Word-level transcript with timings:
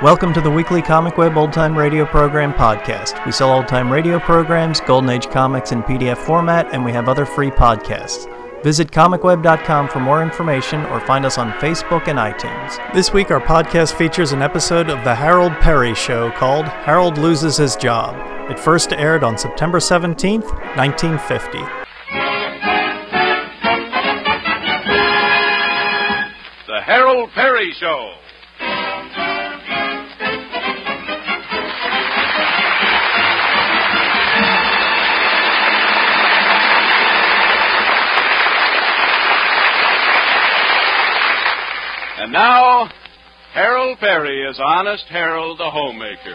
Welcome 0.00 0.32
to 0.34 0.40
the 0.40 0.48
weekly 0.48 0.80
Comic 0.80 1.18
Web 1.18 1.36
Old 1.36 1.52
Time 1.52 1.76
Radio 1.76 2.06
Program 2.06 2.52
podcast. 2.52 3.26
We 3.26 3.32
sell 3.32 3.50
old 3.50 3.66
time 3.66 3.92
radio 3.92 4.20
programs, 4.20 4.80
Golden 4.80 5.10
Age 5.10 5.28
comics 5.28 5.72
in 5.72 5.82
PDF 5.82 6.18
format, 6.18 6.72
and 6.72 6.84
we 6.84 6.92
have 6.92 7.08
other 7.08 7.26
free 7.26 7.50
podcasts. 7.50 8.32
Visit 8.62 8.92
comicweb.com 8.92 9.88
for 9.88 9.98
more 9.98 10.22
information 10.22 10.86
or 10.86 11.00
find 11.00 11.26
us 11.26 11.36
on 11.36 11.50
Facebook 11.54 12.06
and 12.06 12.16
iTunes. 12.16 12.78
This 12.94 13.12
week, 13.12 13.32
our 13.32 13.40
podcast 13.40 13.94
features 13.94 14.30
an 14.30 14.40
episode 14.40 14.88
of 14.88 15.02
The 15.02 15.16
Harold 15.16 15.52
Peary 15.60 15.96
Show 15.96 16.30
called 16.30 16.66
Harold 16.66 17.18
Loses 17.18 17.56
His 17.56 17.74
Job. 17.74 18.14
It 18.48 18.60
first 18.60 18.92
aired 18.92 19.24
on 19.24 19.36
September 19.36 19.78
17th, 19.80 20.46
1950. 20.76 21.58
The 26.68 26.80
Harold 26.84 27.30
Peary 27.32 27.72
Show. 27.72 28.12
And 42.20 42.32
now, 42.32 42.90
Harold 43.54 43.96
Peary 44.00 44.42
is 44.50 44.58
Honest 44.58 45.04
Harold 45.08 45.56
the 45.56 45.70
Homemaker. 45.70 46.34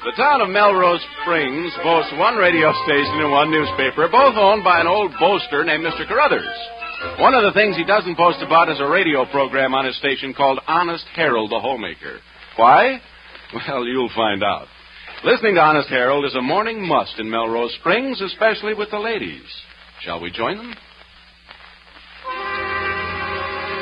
The 0.00 0.16
town 0.16 0.40
of 0.40 0.48
Melrose 0.48 1.04
Springs 1.20 1.74
boasts 1.84 2.12
one 2.16 2.36
radio 2.36 2.72
station 2.88 3.20
and 3.20 3.30
one 3.30 3.50
newspaper, 3.50 4.08
both 4.08 4.34
owned 4.34 4.64
by 4.64 4.80
an 4.80 4.86
old 4.86 5.12
boaster 5.20 5.62
named 5.62 5.84
Mr. 5.84 6.08
Carruthers. 6.08 6.56
One 7.20 7.34
of 7.34 7.42
the 7.42 7.52
things 7.52 7.76
he 7.76 7.84
doesn't 7.84 8.16
boast 8.16 8.40
about 8.40 8.70
is 8.70 8.80
a 8.80 8.88
radio 8.88 9.26
program 9.26 9.74
on 9.74 9.84
his 9.84 9.98
station 9.98 10.32
called 10.32 10.58
Honest 10.66 11.04
Harold 11.14 11.50
the 11.50 11.60
Homemaker. 11.60 12.20
Why? 12.56 13.02
Well, 13.52 13.84
you'll 13.84 14.10
find 14.16 14.42
out. 14.42 14.68
Listening 15.24 15.56
to 15.56 15.60
Honest 15.60 15.88
Harold 15.88 16.24
is 16.24 16.34
a 16.36 16.40
morning 16.40 16.86
must 16.86 17.18
in 17.18 17.28
Melrose 17.28 17.74
Springs, 17.80 18.20
especially 18.20 18.72
with 18.74 18.88
the 18.92 19.00
ladies. 19.00 19.42
Shall 20.02 20.20
we 20.20 20.30
join 20.30 20.56
them? 20.56 20.72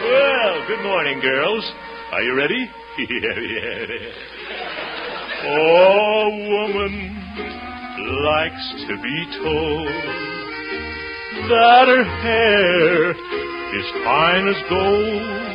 Well, 0.03 0.67
good 0.67 0.83
morning, 0.83 1.20
girls. 1.20 1.73
Are 2.12 2.23
you 2.23 2.34
ready? 2.34 2.70
yeah, 2.98 3.39
yeah. 3.39 3.87
Oh, 5.45 6.31
woman 6.48 7.17
likes 8.25 8.73
to 8.89 8.97
be 9.03 9.27
told 9.42 9.89
that 11.51 11.84
her 11.87 12.05
hair 12.23 13.11
is 13.11 13.87
fine 14.05 14.48
as 14.48 14.57
gold. 14.70 15.47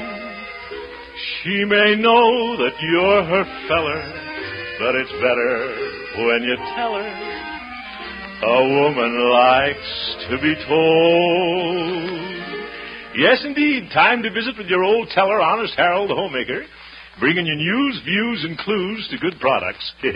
She 1.41 1.65
may 1.65 1.95
know 1.95 2.57
that 2.57 2.75
you're 2.79 3.23
her 3.23 3.45
feller, 3.67 4.30
but 4.81 4.97
it's 4.97 5.13
better 5.21 5.53
when 6.25 6.41
you 6.41 6.57
tell 6.73 6.97
her. 6.97 7.05
A 8.41 8.61
woman 8.81 9.13
likes 9.29 9.93
to 10.33 10.41
be 10.41 10.57
told. 10.65 12.17
Yes, 13.13 13.45
indeed. 13.45 13.91
Time 13.93 14.23
to 14.23 14.31
visit 14.33 14.57
with 14.57 14.65
your 14.65 14.83
old 14.83 15.09
teller, 15.13 15.39
Honest 15.39 15.75
Harold 15.77 16.09
the 16.09 16.15
Homemaker, 16.15 16.65
bringing 17.19 17.45
you 17.45 17.55
news, 17.55 18.01
views, 18.03 18.43
and 18.43 18.57
clues 18.57 19.07
to 19.11 19.19
good 19.19 19.39
products. 19.39 19.85
By 20.01 20.09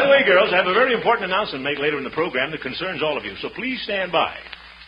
the 0.00 0.08
way, 0.08 0.24
girls, 0.24 0.48
I 0.54 0.56
have 0.56 0.66
a 0.66 0.72
very 0.72 0.94
important 0.94 1.30
announcement 1.30 1.62
to 1.62 1.68
make 1.70 1.78
later 1.78 1.98
in 1.98 2.04
the 2.04 2.16
program 2.16 2.50
that 2.52 2.62
concerns 2.62 3.02
all 3.02 3.18
of 3.18 3.24
you, 3.26 3.34
so 3.42 3.50
please 3.54 3.82
stand 3.84 4.10
by. 4.12 4.34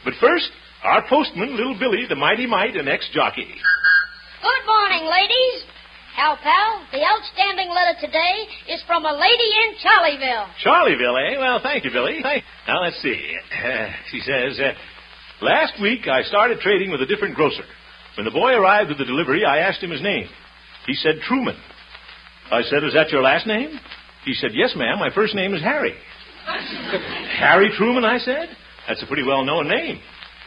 But 0.04 0.14
first, 0.18 0.48
our 0.82 1.04
postman, 1.06 1.54
Little 1.54 1.76
Billy, 1.78 2.06
the 2.08 2.16
mighty 2.16 2.46
mite, 2.46 2.76
and 2.76 2.88
ex-jockey. 2.88 3.44
Good 3.44 4.64
morning, 4.64 5.04
ladies. 5.04 5.79
Hal 6.16 6.36
Pal, 6.42 6.86
the 6.92 7.02
outstanding 7.06 7.70
letter 7.70 7.98
today 8.00 8.46
is 8.68 8.82
from 8.86 9.04
a 9.04 9.12
lady 9.12 9.50
in 9.64 9.74
Charlieville. 9.80 10.46
Charlieville, 10.64 11.16
eh? 11.34 11.38
Well, 11.38 11.60
thank 11.62 11.84
you, 11.84 11.90
Billy. 11.90 12.20
Thank- 12.22 12.44
Now, 12.66 12.82
let's 12.82 13.00
see. 13.00 13.36
Uh, 13.64 13.88
she 14.10 14.20
says, 14.20 14.58
uh, 14.60 14.72
Last 15.40 15.80
week 15.80 16.06
I 16.08 16.22
started 16.22 16.60
trading 16.60 16.90
with 16.90 17.00
a 17.00 17.06
different 17.06 17.34
grocer. 17.34 17.64
When 18.16 18.24
the 18.26 18.30
boy 18.30 18.52
arrived 18.52 18.88
with 18.90 18.98
the 18.98 19.06
delivery, 19.06 19.44
I 19.44 19.58
asked 19.58 19.82
him 19.82 19.90
his 19.90 20.02
name. 20.02 20.28
He 20.86 20.94
said 20.94 21.20
Truman. 21.26 21.56
I 22.50 22.62
said, 22.62 22.84
Is 22.84 22.92
that 22.94 23.10
your 23.10 23.22
last 23.22 23.46
name? 23.46 23.78
He 24.24 24.34
said, 24.34 24.50
Yes, 24.52 24.74
ma'am. 24.76 24.98
My 24.98 25.08
first 25.14 25.34
name 25.34 25.54
is 25.54 25.62
Harry. 25.62 25.94
Harry 27.38 27.70
Truman, 27.78 28.04
I 28.04 28.18
said? 28.18 28.48
That's 28.88 29.02
a 29.02 29.06
pretty 29.06 29.22
well 29.22 29.44
known 29.44 29.68
name. 29.68 30.00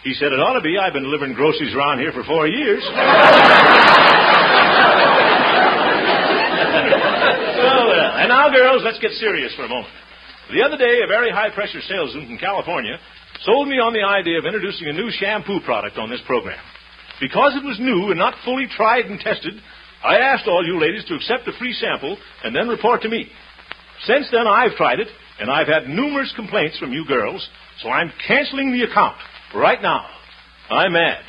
He 0.04 0.14
said, 0.14 0.34
It 0.34 0.40
ought 0.40 0.54
to 0.54 0.62
be. 0.62 0.78
I've 0.78 0.94
been 0.94 1.04
delivering 1.04 1.34
groceries 1.34 1.74
around 1.74 1.98
here 2.00 2.12
for 2.12 2.24
four 2.26 2.46
years. 2.48 2.84
well, 7.64 7.88
well. 7.88 8.12
And 8.20 8.32
now, 8.44 8.52
girls, 8.52 8.82
let's 8.84 9.00
get 9.00 9.12
serious 9.12 9.56
for 9.56 9.64
a 9.64 9.70
moment. 9.70 9.94
The 10.52 10.64
other 10.64 10.76
day, 10.76 11.00
a 11.04 11.08
very 11.08 11.32
high 11.32 11.50
pressure 11.50 11.80
salesman 11.88 12.28
from 12.28 12.38
California 12.38 13.00
sold 13.46 13.68
me 13.70 13.80
on 13.80 13.94
the 13.94 14.04
idea 14.04 14.38
of 14.38 14.46
introducing 14.46 14.88
a 14.88 14.94
new 14.94 15.10
shampoo 15.12 15.62
product 15.64 15.98
on 15.98 16.10
this 16.10 16.20
program. 16.28 16.60
Because 17.22 17.56
it 17.56 17.64
was 17.64 17.80
new 17.80 18.12
and 18.12 18.20
not 18.20 18.36
fully 18.44 18.68
tried 18.68 19.06
and 19.06 19.20
tested, 19.20 19.54
I 20.04 20.18
asked 20.18 20.48
all 20.48 20.66
you 20.66 20.78
ladies 20.80 21.06
to 21.06 21.16
accept 21.16 21.48
a 21.48 21.58
free 21.58 21.72
sample 21.72 22.18
and 22.44 22.54
then 22.54 22.68
report 22.68 23.02
to 23.04 23.10
me. 23.10 23.32
Since 24.04 24.28
then, 24.32 24.46
I've 24.46 24.76
tried 24.76 25.00
it, 25.00 25.08
and 25.40 25.50
I've 25.50 25.68
had 25.68 25.88
numerous 25.88 26.34
complaints 26.36 26.78
from 26.78 26.92
you 26.92 27.06
girls, 27.08 27.48
so 27.82 27.90
I'm 27.90 28.12
canceling 28.28 28.74
the 28.74 28.84
account 28.84 29.16
right 29.56 29.82
now. 29.82 30.06
I'm 30.70 30.92
mad. 30.92 31.24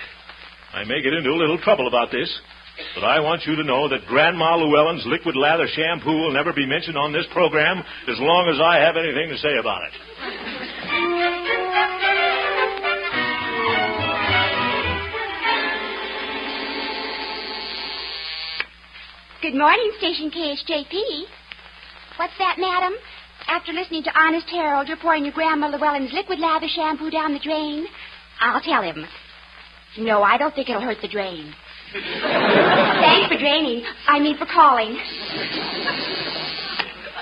I 0.72 0.82
may 0.82 1.00
get 1.00 1.12
into 1.12 1.30
a 1.30 1.38
little 1.38 1.58
trouble 1.62 1.86
about 1.86 2.10
this, 2.10 2.26
but 2.94 3.04
I 3.04 3.20
want 3.20 3.46
you 3.46 3.56
to 3.56 3.64
know 3.64 3.88
that 3.88 4.06
Grandma 4.06 4.56
Llewellyn's 4.56 5.04
liquid 5.06 5.36
lather 5.36 5.66
shampoo 5.68 6.10
will 6.10 6.32
never 6.32 6.52
be 6.52 6.66
mentioned 6.66 6.96
on 6.96 7.12
this 7.12 7.26
program 7.32 7.82
as 8.08 8.18
long 8.18 8.48
as 8.48 8.60
I 8.60 8.78
have 8.78 8.96
anything 8.96 9.28
to 9.30 9.38
say 9.38 9.56
about 9.58 9.82
it. 9.84 9.92
Good 19.42 19.54
morning, 19.54 19.92
Station 19.98 20.30
KHJP. 20.30 21.24
What's 22.16 22.32
that, 22.38 22.56
madam? 22.58 22.94
After 23.46 23.72
listening 23.72 24.02
to 24.04 24.18
Honest 24.18 24.48
Harold, 24.48 24.88
you're 24.88 24.96
pouring 24.96 25.24
your 25.24 25.34
Grandma 25.34 25.68
Llewellyn's 25.68 26.12
liquid 26.14 26.38
lather 26.38 26.66
shampoo 26.66 27.10
down 27.10 27.34
the 27.34 27.40
drain? 27.40 27.86
I'll 28.40 28.62
tell 28.62 28.82
him. 28.82 29.04
No, 29.98 30.22
I 30.22 30.38
don't 30.38 30.54
think 30.54 30.70
it'll 30.70 30.80
hurt 30.80 31.02
the 31.02 31.08
drain. 31.08 31.52
Thanks 31.94 33.28
for 33.30 33.38
draining. 33.38 33.84
I 34.08 34.18
mean 34.18 34.36
for 34.36 34.46
calling. 34.46 34.98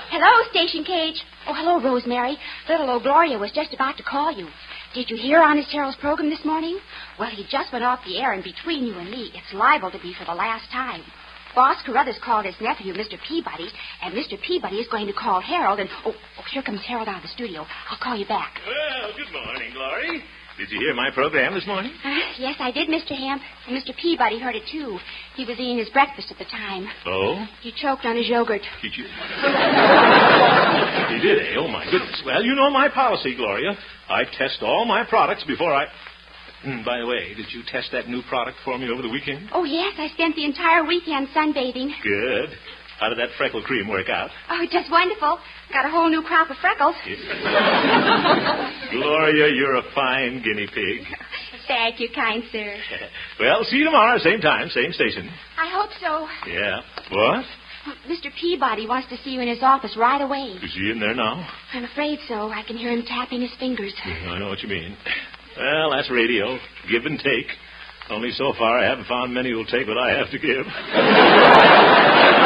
Hello, 0.09 0.49
Station 0.49 0.83
Cage. 0.83 1.21
Oh, 1.47 1.53
hello, 1.53 1.79
Rosemary. 1.79 2.37
Little 2.67 2.89
old 2.89 3.03
Gloria 3.03 3.37
was 3.37 3.51
just 3.51 3.73
about 3.73 3.97
to 3.97 4.03
call 4.03 4.31
you. 4.31 4.47
Did 4.95 5.11
you 5.11 5.17
hear 5.17 5.41
Honest 5.41 5.69
Harold's 5.71 5.97
program 5.97 6.29
this 6.29 6.43
morning? 6.43 6.79
Well, 7.19 7.29
he 7.29 7.45
just 7.51 7.71
went 7.71 7.83
off 7.85 7.99
the 8.05 8.17
air, 8.19 8.33
and 8.33 8.43
between 8.43 8.85
you 8.85 8.93
and 8.95 9.11
me, 9.11 9.29
it's 9.35 9.53
liable 9.53 9.91
to 9.91 9.99
be 9.99 10.15
for 10.17 10.25
the 10.25 10.33
last 10.33 10.71
time. 10.71 11.03
Boss 11.53 11.77
Carruthers 11.85 12.17
called 12.23 12.45
his 12.45 12.55
nephew, 12.59 12.93
Mr. 12.93 13.17
Peabody, 13.27 13.69
and 14.01 14.13
Mr. 14.15 14.41
Peabody 14.41 14.77
is 14.77 14.87
going 14.87 15.05
to 15.05 15.13
call 15.13 15.39
Harold, 15.39 15.79
and... 15.79 15.89
Oh, 16.03 16.13
oh, 16.13 16.43
here 16.51 16.63
comes 16.63 16.81
Harold 16.87 17.07
out 17.07 17.17
of 17.17 17.21
the 17.23 17.27
studio. 17.27 17.65
I'll 17.91 17.99
call 18.01 18.17
you 18.17 18.25
back. 18.25 18.59
Well, 18.65 19.11
good 19.15 19.31
morning, 19.31 19.71
Glory. 19.73 20.23
Did 20.63 20.71
you 20.71 20.79
hear 20.79 20.95
my 20.95 21.11
program 21.11 21.55
this 21.55 21.67
morning? 21.67 21.91
Uh, 22.05 22.15
yes, 22.39 22.55
I 22.57 22.71
did, 22.71 22.87
Mr. 22.87 23.11
Hemp. 23.11 23.41
And 23.67 23.75
Mr. 23.75 23.93
Peabody 23.97 24.39
heard 24.39 24.55
it, 24.55 24.63
too. 24.71 24.97
He 25.35 25.43
was 25.43 25.59
eating 25.59 25.77
his 25.77 25.89
breakfast 25.89 26.31
at 26.31 26.37
the 26.37 26.45
time. 26.45 26.87
Oh? 27.05 27.45
He 27.61 27.73
choked 27.75 28.05
on 28.05 28.15
his 28.15 28.29
yogurt. 28.29 28.61
Did 28.81 28.95
you? 28.95 29.03
he 29.03 29.09
did, 31.19 31.51
eh? 31.51 31.59
Oh, 31.59 31.67
my 31.67 31.83
goodness. 31.91 32.23
Well, 32.25 32.41
you 32.41 32.55
know 32.55 32.71
my 32.71 32.87
policy, 32.87 33.35
Gloria. 33.35 33.75
I 34.07 34.23
test 34.37 34.63
all 34.63 34.85
my 34.85 35.03
products 35.03 35.43
before 35.43 35.73
I. 35.73 35.87
Hmm, 36.63 36.85
by 36.85 36.99
the 36.99 37.07
way, 37.07 37.33
did 37.35 37.51
you 37.51 37.61
test 37.67 37.89
that 37.91 38.07
new 38.07 38.21
product 38.29 38.57
for 38.63 38.77
me 38.77 38.89
over 38.89 39.01
the 39.01 39.09
weekend? 39.09 39.49
Oh, 39.51 39.65
yes, 39.65 39.95
I 39.97 40.07
spent 40.13 40.37
the 40.37 40.45
entire 40.45 40.85
weekend 40.85 41.27
sunbathing. 41.35 41.91
Good. 42.01 42.51
How 42.99 43.09
did 43.09 43.17
that 43.17 43.29
freckle 43.37 43.61
cream 43.63 43.87
work 43.87 44.09
out? 44.09 44.29
Oh, 44.49 44.65
just 44.71 44.89
wonderful. 44.91 45.39
Got 45.71 45.85
a 45.85 45.89
whole 45.89 46.09
new 46.09 46.21
crop 46.21 46.49
of 46.49 46.57
freckles. 46.57 46.95
Gloria, 48.91 49.49
you're 49.53 49.75
a 49.75 49.83
fine 49.95 50.41
guinea 50.43 50.67
pig. 50.67 51.05
Thank 51.67 51.99
you, 51.99 52.09
kind 52.13 52.43
sir. 52.51 52.75
well, 53.39 53.63
see 53.63 53.77
you 53.77 53.85
tomorrow, 53.85 54.17
same 54.19 54.41
time, 54.41 54.69
same 54.69 54.91
station. 54.91 55.29
I 55.57 55.69
hope 55.71 55.89
so. 55.99 56.27
Yeah. 56.49 56.81
What? 57.09 57.45
Mr. 58.07 58.31
Peabody 58.39 58.87
wants 58.87 59.09
to 59.09 59.17
see 59.23 59.31
you 59.31 59.41
in 59.41 59.47
his 59.47 59.61
office 59.61 59.97
right 59.97 60.21
away. 60.21 60.57
Is 60.63 60.73
he 60.73 60.89
in 60.91 60.99
there 60.99 61.13
now? 61.15 61.45
I'm 61.73 61.83
afraid 61.83 62.19
so. 62.27 62.49
I 62.49 62.63
can 62.65 62.77
hear 62.77 62.91
him 62.91 63.03
tapping 63.05 63.41
his 63.41 63.51
fingers. 63.59 63.93
I 64.05 64.39
know 64.39 64.47
what 64.47 64.61
you 64.61 64.69
mean. 64.69 64.95
Well, 65.57 65.91
that's 65.91 66.09
radio. 66.09 66.57
Give 66.89 67.05
and 67.05 67.19
take. 67.19 67.47
Only 68.09 68.31
so 68.31 68.53
far 68.57 68.79
I 68.79 68.89
haven't 68.89 69.07
found 69.07 69.33
many 69.33 69.51
who'll 69.51 69.65
take 69.65 69.87
what 69.87 69.97
I 69.97 70.17
have 70.17 70.29
to 70.31 70.39
give. 70.39 70.65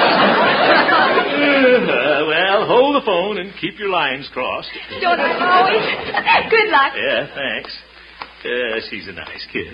Uh, 1.38 2.26
well, 2.28 2.66
hold 2.68 2.96
the 2.96 3.06
phone 3.06 3.38
and 3.38 3.54
keep 3.62 3.78
your 3.80 3.90
lines 3.90 4.28
crossed. 4.34 4.70
Don't 5.02 5.20
I 5.20 5.38
always? 5.38 6.50
Good 6.50 6.70
luck. 6.70 6.94
Yeah, 6.96 7.28
thanks. 7.34 7.78
Yeah, 8.44 8.80
she's 8.90 9.08
a 9.08 9.12
nice 9.14 9.48
kid. 9.52 9.74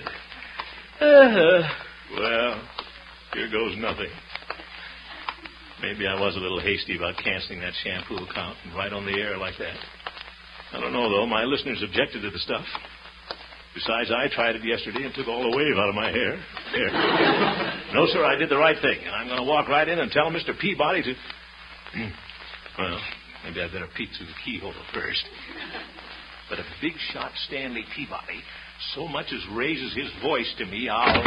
Uh, 1.00 1.62
well, 2.18 2.68
here 3.32 3.50
goes 3.50 3.76
nothing. 3.78 4.10
Maybe 5.82 6.06
I 6.06 6.20
was 6.20 6.36
a 6.36 6.40
little 6.40 6.60
hasty 6.60 6.96
about 6.96 7.16
canceling 7.22 7.60
that 7.60 7.72
shampoo 7.82 8.16
account 8.24 8.56
right 8.76 8.92
on 8.92 9.06
the 9.06 9.18
air 9.18 9.36
like 9.36 9.54
that. 9.58 9.76
I 10.72 10.80
don't 10.80 10.92
know, 10.92 11.08
though. 11.10 11.26
My 11.26 11.44
listeners 11.44 11.82
objected 11.82 12.22
to 12.22 12.30
the 12.30 12.38
stuff. 12.38 12.64
Besides, 13.74 14.12
I 14.14 14.28
tried 14.32 14.54
it 14.54 14.64
yesterday 14.64 15.02
and 15.04 15.12
took 15.14 15.26
all 15.26 15.42
the 15.50 15.56
wave 15.56 15.76
out 15.76 15.88
of 15.88 15.94
my 15.96 16.10
hair. 16.10 16.38
Here. 16.72 16.90
no, 17.92 18.06
sir, 18.06 18.24
I 18.24 18.36
did 18.38 18.48
the 18.48 18.56
right 18.56 18.76
thing, 18.80 18.98
and 19.04 19.10
I'm 19.10 19.26
going 19.26 19.38
to 19.40 19.44
walk 19.44 19.68
right 19.68 19.88
in 19.88 19.98
and 19.98 20.12
tell 20.12 20.30
Mr. 20.30 20.56
Peabody 20.58 21.02
to. 21.02 21.14
Hmm. 21.92 22.10
Well, 22.78 23.00
maybe 23.44 23.60
I'd 23.60 23.72
better 23.72 23.88
peek 23.96 24.10
through 24.16 24.26
the 24.26 24.38
keyhole 24.44 24.72
first. 24.92 25.24
But 26.48 26.60
if 26.60 26.66
big 26.80 26.92
shot 27.12 27.32
Stanley 27.48 27.84
Peabody 27.96 28.42
so 28.94 29.08
much 29.08 29.26
as 29.32 29.40
raises 29.56 29.94
his 29.94 30.10
voice 30.22 30.52
to 30.58 30.66
me, 30.66 30.88
I'll. 30.88 31.22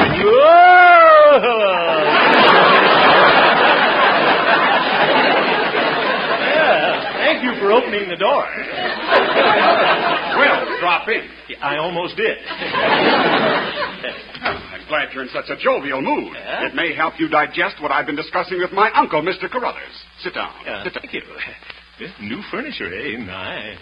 yeah, 6.38 7.14
thank 7.28 7.44
you 7.44 7.52
for 7.60 7.74
opening 7.76 8.08
the 8.08 8.16
door. 8.16 8.48
Well, 10.40 10.64
drop 10.80 11.10
in. 11.12 11.28
I 11.62 11.76
almost 11.78 12.16
did. 12.16 12.38
I'm 12.48 14.88
glad 14.88 15.12
you're 15.14 15.24
in 15.24 15.30
such 15.34 15.50
a 15.50 15.58
jovial 15.58 16.02
mood. 16.02 16.32
It 16.36 16.74
may 16.76 16.94
help 16.96 17.16
you 17.20 17.28
digest 17.28 17.82
what 17.82 17.92
I've 17.92 18.06
been 18.06 18.16
discussing 18.16 18.60
with 18.60 18.72
my 18.72 18.90
uncle, 18.96 19.22
Mr. 19.22 19.50
Carruthers. 19.52 19.92
Sit 20.24 20.34
down. 20.36 20.54
Uh, 20.66 20.84
Sit 20.86 20.94
down. 20.94 21.02
thank 21.04 21.14
you. 21.14 21.22
New 22.22 22.42
furniture, 22.52 22.94
eh? 22.94 23.18
Nice. 23.18 23.80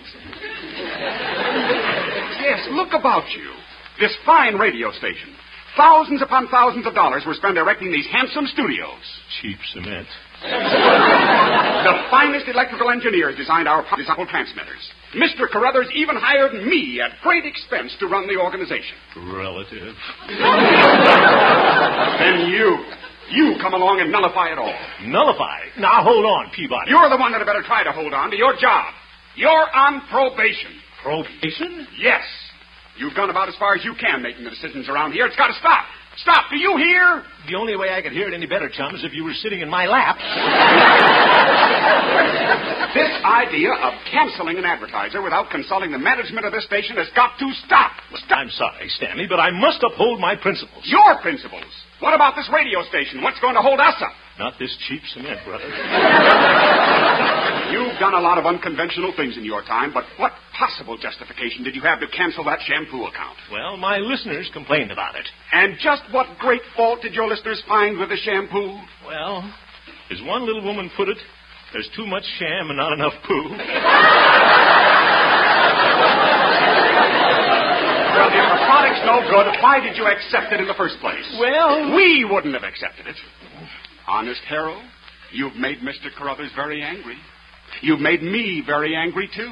Yes, 2.41 2.65
look 2.71 2.93
about 2.93 3.29
you. 3.35 3.51
This 3.99 4.15
fine 4.25 4.55
radio 4.55 4.89
station. 4.91 5.35
Thousands 5.77 6.21
upon 6.21 6.47
thousands 6.47 6.87
of 6.87 6.93
dollars 6.95 7.23
were 7.27 7.33
spent 7.33 7.57
erecting 7.57 7.91
these 7.91 8.07
handsome 8.09 8.47
studios. 8.47 9.03
Cheap 9.41 9.57
cement. 9.73 10.07
The 10.45 11.95
finest 12.09 12.47
electrical 12.47 12.89
engineers 12.89 13.35
designed 13.37 13.67
our 13.67 13.83
powerful 13.83 14.25
transmitters. 14.25 14.81
Mr. 15.13 15.49
Carruthers 15.49 15.87
even 15.95 16.15
hired 16.15 16.53
me 16.65 17.01
at 17.01 17.11
great 17.21 17.45
expense 17.45 17.95
to 17.99 18.07
run 18.07 18.27
the 18.27 18.39
organization. 18.39 18.97
Relative. 19.33 19.95
Then 22.19 22.49
you, 22.49 22.85
you 23.31 23.55
come 23.61 23.73
along 23.73 24.01
and 24.01 24.11
nullify 24.11 24.51
it 24.51 24.57
all. 24.57 24.73
Nullify. 25.05 25.77
Now 25.79 26.03
hold 26.03 26.25
on, 26.25 26.51
Peabody. 26.55 26.91
You're 26.91 27.09
the 27.09 27.17
one 27.17 27.31
that 27.31 27.39
had 27.39 27.45
better 27.45 27.63
try 27.63 27.83
to 27.83 27.91
hold 27.91 28.13
on 28.13 28.31
to 28.31 28.37
your 28.37 28.55
job. 28.57 28.93
You're 29.35 29.69
on 29.75 30.01
probation. 30.09 30.71
probation? 31.03 31.87
Yes. 31.99 32.23
You've 32.97 33.13
gone 33.15 33.29
about 33.29 33.49
as 33.49 33.55
far 33.57 33.75
as 33.75 33.83
you 33.83 33.93
can 33.99 34.21
making 34.21 34.43
the 34.45 34.49
decisions 34.49 34.87
around 34.87 35.11
here. 35.11 35.25
It's 35.27 35.35
got 35.35 35.47
to 35.47 35.57
stop. 35.59 35.85
Stop. 36.17 36.49
Do 36.49 36.57
you 36.57 36.77
hear? 36.77 37.23
The 37.47 37.55
only 37.55 37.75
way 37.75 37.93
I 37.93 38.01
could 38.01 38.13
hear 38.13 38.27
it 38.27 38.33
any 38.33 38.47
better, 38.47 38.69
chum, 38.69 38.95
is 38.95 39.03
if 39.03 39.13
you 39.13 39.23
were 39.23 39.33
sitting 39.33 39.61
in 39.61 39.69
my 39.69 39.85
lap. 39.85 40.17
This 42.95 43.11
idea 43.27 43.75
of 43.75 43.91
canceling 44.09 44.57
an 44.57 44.63
advertiser 44.63 45.21
without 45.21 45.51
consulting 45.51 45.91
the 45.91 45.99
management 45.99 46.45
of 46.45 46.53
this 46.53 46.63
station 46.63 46.95
has 46.95 47.07
got 47.13 47.37
to 47.39 47.51
stop. 47.67 47.91
Stop. 48.23 48.39
I'm 48.39 48.49
sorry, 48.51 48.87
Stanley, 48.87 49.27
but 49.27 49.35
I 49.35 49.51
must 49.51 49.83
uphold 49.83 50.21
my 50.21 50.37
principles. 50.37 50.81
Your 50.87 51.19
principles. 51.19 51.67
What 51.99 52.13
about 52.13 52.35
this 52.39 52.49
radio 52.53 52.83
station? 52.87 53.21
What's 53.21 53.39
going 53.41 53.55
to 53.55 53.61
hold 53.61 53.81
us 53.81 53.95
up? 53.99 54.15
Not 54.37 54.53
this 54.59 54.75
cheap 54.87 55.01
cement, 55.13 55.39
brother. 55.45 55.63
You've 57.71 57.97
done 57.99 58.13
a 58.13 58.19
lot 58.19 58.37
of 58.37 58.45
unconventional 58.45 59.13
things 59.15 59.37
in 59.37 59.45
your 59.45 59.61
time, 59.63 59.93
but 59.93 60.03
what 60.17 60.33
possible 60.57 60.97
justification 60.97 61.63
did 61.63 61.73
you 61.73 61.81
have 61.81 62.01
to 62.01 62.07
cancel 62.07 62.43
that 62.43 62.59
shampoo 62.67 63.05
account? 63.05 63.37
Well, 63.51 63.77
my 63.77 63.97
listeners 63.97 64.49
complained 64.53 64.91
about 64.91 65.15
it. 65.15 65.25
And 65.53 65.77
just 65.81 66.03
what 66.11 66.27
great 66.39 66.61
fault 66.75 67.01
did 67.01 67.13
your 67.13 67.27
listeners 67.29 67.63
find 67.67 67.97
with 67.97 68.09
the 68.09 68.17
shampoo? 68.17 68.77
Well, 69.07 69.49
as 70.11 70.21
one 70.27 70.45
little 70.45 70.63
woman 70.65 70.91
put 70.97 71.07
it, 71.07 71.17
there's 71.71 71.89
too 71.95 72.05
much 72.05 72.23
sham 72.37 72.69
and 72.69 72.77
not 72.77 72.91
enough 72.91 73.13
poo. 73.25 73.55
Well, 78.15 78.31
if 78.31 78.47
the 78.47 78.59
product's 78.63 79.03
no 79.03 79.19
good, 79.27 79.47
why 79.59 79.79
did 79.83 79.97
you 79.97 80.07
accept 80.07 80.51
it 80.53 80.59
in 80.59 80.67
the 80.67 80.73
first 80.79 80.95
place? 80.99 81.23
Well, 81.39 81.95
We 81.95 82.23
wouldn't 82.23 82.53
have 82.53 82.63
accepted 82.63 83.07
it. 83.07 83.15
Honest 84.07 84.41
Harold, 84.47 84.83
you've 85.31 85.55
made 85.55 85.79
Mr. 85.79 86.13
Carruthers 86.17 86.51
very 86.55 86.81
angry. 86.81 87.17
You've 87.81 87.99
made 87.99 88.21
me 88.21 88.63
very 88.65 88.95
angry, 88.95 89.29
too. 89.35 89.51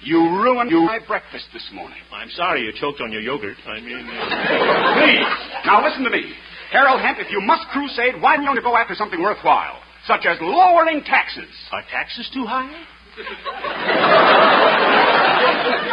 You 0.00 0.18
ruined 0.18 0.72
my 0.72 0.98
breakfast 1.06 1.46
this 1.52 1.68
morning. 1.72 1.98
I'm 2.12 2.30
sorry 2.30 2.62
you 2.62 2.72
choked 2.80 3.00
on 3.00 3.12
your 3.12 3.20
yogurt. 3.20 3.56
I 3.66 3.80
mean, 3.80 4.04
uh, 4.04 4.98
Please, 4.98 5.66
now 5.66 5.84
listen 5.86 6.02
to 6.02 6.10
me. 6.10 6.32
Harold 6.72 7.00
Hemp, 7.00 7.18
if 7.20 7.30
you 7.30 7.40
must 7.40 7.68
crusade, 7.70 8.20
why 8.20 8.36
don't 8.36 8.56
you 8.56 8.62
go 8.62 8.76
after 8.76 8.94
something 8.94 9.22
worthwhile? 9.22 9.78
Such 10.06 10.26
as 10.26 10.38
lowering 10.40 11.04
taxes. 11.04 11.46
are 11.70 11.82
taxes 11.90 12.28
too 12.34 12.44
high? 12.44 12.72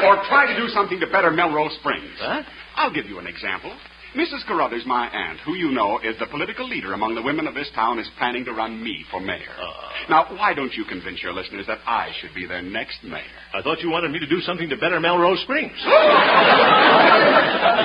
Or 0.07 0.15
try 0.29 0.47
to 0.47 0.55
do 0.57 0.69
something 0.69 0.99
to 1.01 1.07
better 1.07 1.29
Melrose 1.29 1.75
Springs. 1.79 2.15
Huh? 2.17 2.41
I'll 2.77 2.93
give 2.93 3.05
you 3.05 3.19
an 3.19 3.27
example. 3.27 3.75
Mrs. 4.15 4.41
Carruthers, 4.47 4.83
my 4.87 5.07
aunt, 5.07 5.39
who 5.45 5.53
you 5.53 5.71
know 5.71 5.99
is 5.99 6.17
the 6.19 6.25
political 6.25 6.67
leader 6.67 6.93
among 6.93 7.13
the 7.13 7.21
women 7.21 7.45
of 7.45 7.53
this 7.53 7.69
town, 7.75 7.99
is 7.99 8.09
planning 8.17 8.43
to 8.45 8.53
run 8.53 8.81
me 8.83 9.05
for 9.11 9.19
mayor. 9.21 9.53
Uh. 9.61 9.71
now, 10.09 10.25
why 10.35 10.53
don't 10.55 10.73
you 10.73 10.83
convince 10.83 11.21
your 11.21 11.31
listeners 11.31 11.67
that 11.67 11.77
I 11.85 12.09
should 12.19 12.33
be 12.33 12.47
their 12.47 12.63
next 12.63 13.03
mayor? 13.03 13.21
I 13.53 13.61
thought 13.61 13.81
you 13.81 13.89
wanted 13.91 14.09
me 14.11 14.17
to 14.19 14.25
do 14.27 14.41
something 14.41 14.67
to 14.69 14.77
better 14.77 14.99
Melrose 14.99 15.41
Springs. 15.43 15.77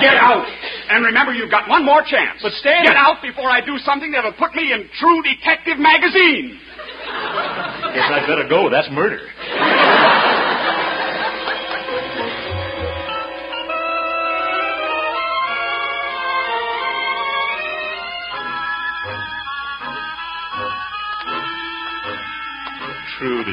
Get 0.01 0.17
out! 0.17 0.45
And 0.89 1.05
remember, 1.05 1.33
you've 1.33 1.51
got 1.51 1.69
one 1.69 1.85
more 1.85 2.01
chance. 2.01 2.39
But 2.41 2.53
Stan- 2.53 2.85
Get 2.85 2.95
out 2.95 3.21
before 3.21 3.49
I 3.49 3.61
do 3.61 3.77
something 3.85 4.11
that'll 4.11 4.33
put 4.33 4.55
me 4.55 4.73
in 4.73 4.89
True 4.99 5.21
Detective 5.21 5.77
magazine. 5.77 6.59
Guess 7.93 8.09
I'd 8.11 8.25
better 8.27 8.47
go. 8.49 8.69
That's 8.69 8.89
murder. 8.91 9.21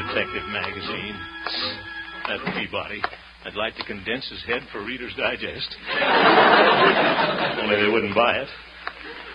Detective 0.07 0.43
magazine. 0.51 1.15
That 2.27 2.39
Peabody. 2.55 3.01
I'd 3.45 3.55
like 3.55 3.75
to 3.75 3.83
condense 3.85 4.27
his 4.29 4.43
head 4.45 4.61
for 4.71 4.83
Reader's 4.83 5.13
Digest. 5.15 5.75
Only 7.59 7.75
they 7.81 7.87
wouldn't 7.91 8.15
buy 8.15 8.37
it. 8.37 8.47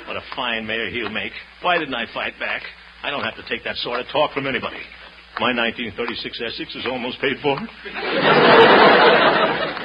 What 0.07 0.17
a 0.17 0.23
fine 0.37 0.67
mayor 0.67 0.91
he'll 0.91 1.11
make. 1.11 1.33
Why 1.63 1.79
didn't 1.79 1.95
I 1.95 2.05
fight 2.13 2.39
back? 2.39 2.63
I 3.03 3.11
don't 3.11 3.25
have 3.25 3.37
to 3.37 3.49
take 3.49 3.65
that 3.65 3.77
sort 3.77 4.01
of 4.01 4.07
talk 4.13 4.33
from 4.33 4.47
anybody. 4.47 4.81
My 5.41 5.53
1936 5.57 6.41
Essex 6.41 6.75
is 6.77 6.87
almost 6.87 7.21
paid 7.21 7.37
for. 7.41 7.57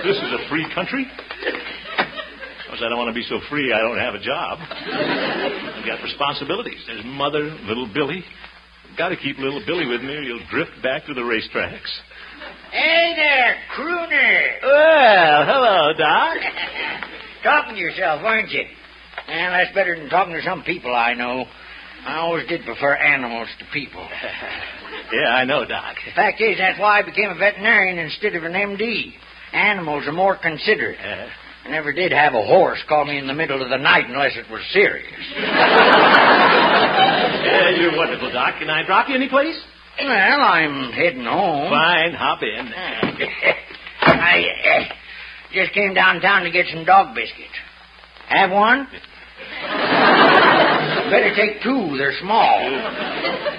this 0.04 0.18
is 0.20 0.32
a 0.36 0.50
free 0.50 0.68
country. 0.76 1.08
Of 1.08 2.68
course, 2.68 2.82
I 2.84 2.90
don't 2.90 2.98
want 2.98 3.10
to 3.10 3.16
be 3.16 3.24
so 3.30 3.40
free 3.50 3.72
I 3.72 3.80
don't 3.80 4.00
have 4.00 4.16
a 4.16 4.24
job. 4.24 4.60
I've 4.60 5.86
got 5.86 6.04
responsibilities. 6.04 6.84
There's 6.88 7.06
mother, 7.06 7.56
little 7.68 7.88
Billy. 7.88 8.24
Got 8.98 9.10
to 9.10 9.18
keep 9.18 9.38
little 9.40 9.62
Billy 9.66 9.88
with 9.88 10.02
me 10.02 10.14
or 10.14 10.22
he'll 10.24 10.48
drift 10.50 10.72
back 10.84 11.06
to 11.08 11.14
the 11.14 11.22
racetracks. 11.22 11.90
Hey 12.72 13.14
there, 13.16 13.56
crooner. 13.76 14.62
Well, 14.62 15.46
hello, 15.46 15.94
Doc. 15.98 16.38
talking 17.44 17.76
to 17.76 17.80
yourself, 17.80 18.22
weren't 18.24 18.52
you? 18.52 18.64
Well, 19.28 19.52
that's 19.52 19.74
better 19.74 19.98
than 19.98 20.10
talking 20.10 20.34
to 20.34 20.42
some 20.44 20.64
people 20.64 20.94
I 20.94 21.14
know. 21.14 21.46
I 22.06 22.18
always 22.18 22.48
did 22.48 22.66
prefer 22.66 22.96
animals 22.96 23.48
to 23.60 23.66
people. 23.74 24.08
Yeah, 25.12 25.30
I 25.30 25.44
know, 25.46 25.64
Doc. 25.66 25.96
The 26.06 26.12
fact 26.16 26.42
is, 26.42 26.58
that's 26.58 26.80
why 26.80 27.00
I 27.00 27.02
became 27.04 27.30
a 27.30 27.36
veterinarian 27.36 28.00
instead 28.00 28.36
of 28.36 28.44
an 28.44 28.54
MD. 28.54 29.14
Animals 29.52 30.08
are 30.08 30.12
more 30.12 30.38
considerate. 30.38 30.98
Uh, 30.98 31.28
I 31.66 31.70
never 31.70 31.94
did 31.94 32.12
have 32.12 32.34
a 32.34 32.42
horse 32.42 32.80
call 32.88 33.06
me 33.06 33.20
in 33.20 33.28
the 33.28 33.34
middle 33.34 33.62
of 33.62 33.70
the 33.70 33.78
night 33.78 34.06
unless 34.08 34.32
it 34.36 34.50
was 34.50 34.62
serious. 34.72 35.14
yeah, 37.44 37.70
you're 37.76 37.96
wonderful, 37.96 38.32
Doc. 38.32 38.56
Can 38.60 38.70
I 38.70 38.84
drop 38.86 39.10
you 39.10 39.16
any 39.16 39.30
place? 39.30 39.60
Well, 40.00 40.10
I'm 40.10 40.92
heading 40.92 41.26
home. 41.26 41.70
Fine, 41.70 42.14
hop 42.14 42.42
in. 42.42 42.50
I 44.02 44.42
uh, 44.42 44.94
just 45.54 45.74
came 45.74 45.94
downtown 45.94 46.44
to 46.44 46.52
get 46.52 46.66
some 46.74 46.84
dog 46.86 47.14
biscuits. 47.16 47.54
Have 48.28 48.52
one? 48.52 48.88
Better 51.12 51.36
take 51.36 51.62
two. 51.62 51.96
They're 51.98 52.14
small. 52.22 52.60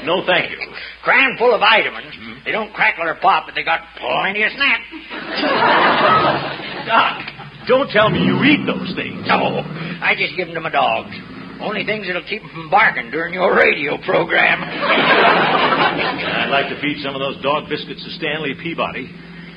No, 0.05 0.25
thank 0.27 0.51
you. 0.51 0.59
Crammed 1.03 1.39
full 1.39 1.55
of 1.55 1.61
vitamins. 1.61 2.15
They 2.45 2.51
don't 2.51 2.73
crackle 2.73 3.05
or 3.07 3.15
pop, 3.21 3.45
but 3.47 3.55
they 3.55 3.63
got 3.63 3.81
plenty 3.97 4.43
of 4.43 4.51
snap. 4.57 4.81
Doc, 6.87 7.23
don't 7.69 7.89
tell 7.91 8.11
me 8.11 8.21
you 8.21 8.43
eat 8.43 8.67
those 8.67 8.93
things. 8.97 9.23
No, 9.27 9.63
I 10.03 10.15
just 10.19 10.37
give 10.37 10.49
them 10.49 10.55
to 10.55 10.61
my 10.61 10.71
dogs. 10.71 11.15
Only 11.61 11.85
things 11.85 12.07
that'll 12.07 12.23
keep 12.29 12.43
'em 12.43 12.51
from 12.51 12.71
barking 12.71 13.11
during 13.11 13.35
your 13.35 13.55
radio 13.55 13.97
program. 13.99 14.63
I'd 14.65 16.51
like 16.51 16.69
to 16.69 16.81
feed 16.81 16.99
some 17.03 17.15
of 17.15 17.21
those 17.21 17.41
dog 17.43 17.69
biscuits 17.69 18.03
to 18.05 18.11
Stanley 18.19 18.55
Peabody. 18.63 19.11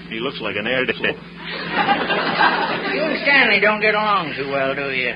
He 0.10 0.20
looks 0.20 0.39
like 0.39 0.56
an 0.56 0.68
air 0.68 0.84
You 0.88 0.94
and 3.04 3.20
Stanley 3.24 3.60
don't 3.60 3.82
get 3.82 3.94
along 3.96 4.34
too 4.38 4.50
well, 4.50 4.74
do 4.75 4.92
you? 4.92 5.13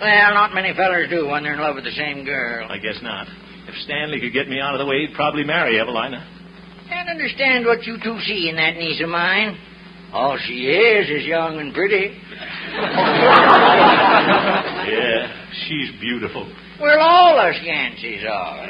Well, 0.00 0.34
not 0.34 0.54
many 0.54 0.74
fellers 0.74 1.08
do 1.08 1.26
when 1.28 1.42
they're 1.42 1.54
in 1.54 1.60
love 1.60 1.74
with 1.76 1.84
the 1.84 1.92
same 1.92 2.24
girl. 2.24 2.66
I 2.70 2.78
guess 2.78 2.98
not. 3.02 3.26
If 3.68 3.74
Stanley 3.84 4.20
could 4.20 4.32
get 4.32 4.48
me 4.48 4.60
out 4.60 4.74
of 4.74 4.78
the 4.78 4.86
way, 4.86 5.06
he'd 5.06 5.14
probably 5.14 5.44
marry 5.44 5.78
Evelina. 5.78 6.26
Can't 6.88 7.08
understand 7.08 7.64
what 7.66 7.86
you 7.86 7.98
two 8.02 8.18
see 8.26 8.48
in 8.50 8.56
that 8.56 8.76
niece 8.76 9.00
of 9.00 9.08
mine. 9.08 9.56
All 10.12 10.36
she 10.46 10.66
is 10.66 11.08
is 11.08 11.26
young 11.26 11.58
and 11.60 11.72
pretty. 11.74 12.16
Yeah, 14.80 15.46
she's 15.68 15.90
beautiful. 16.00 16.50
Well, 16.80 16.98
all 16.98 17.38
us 17.38 17.54
Yanceys 17.62 18.24
are. 18.28 18.66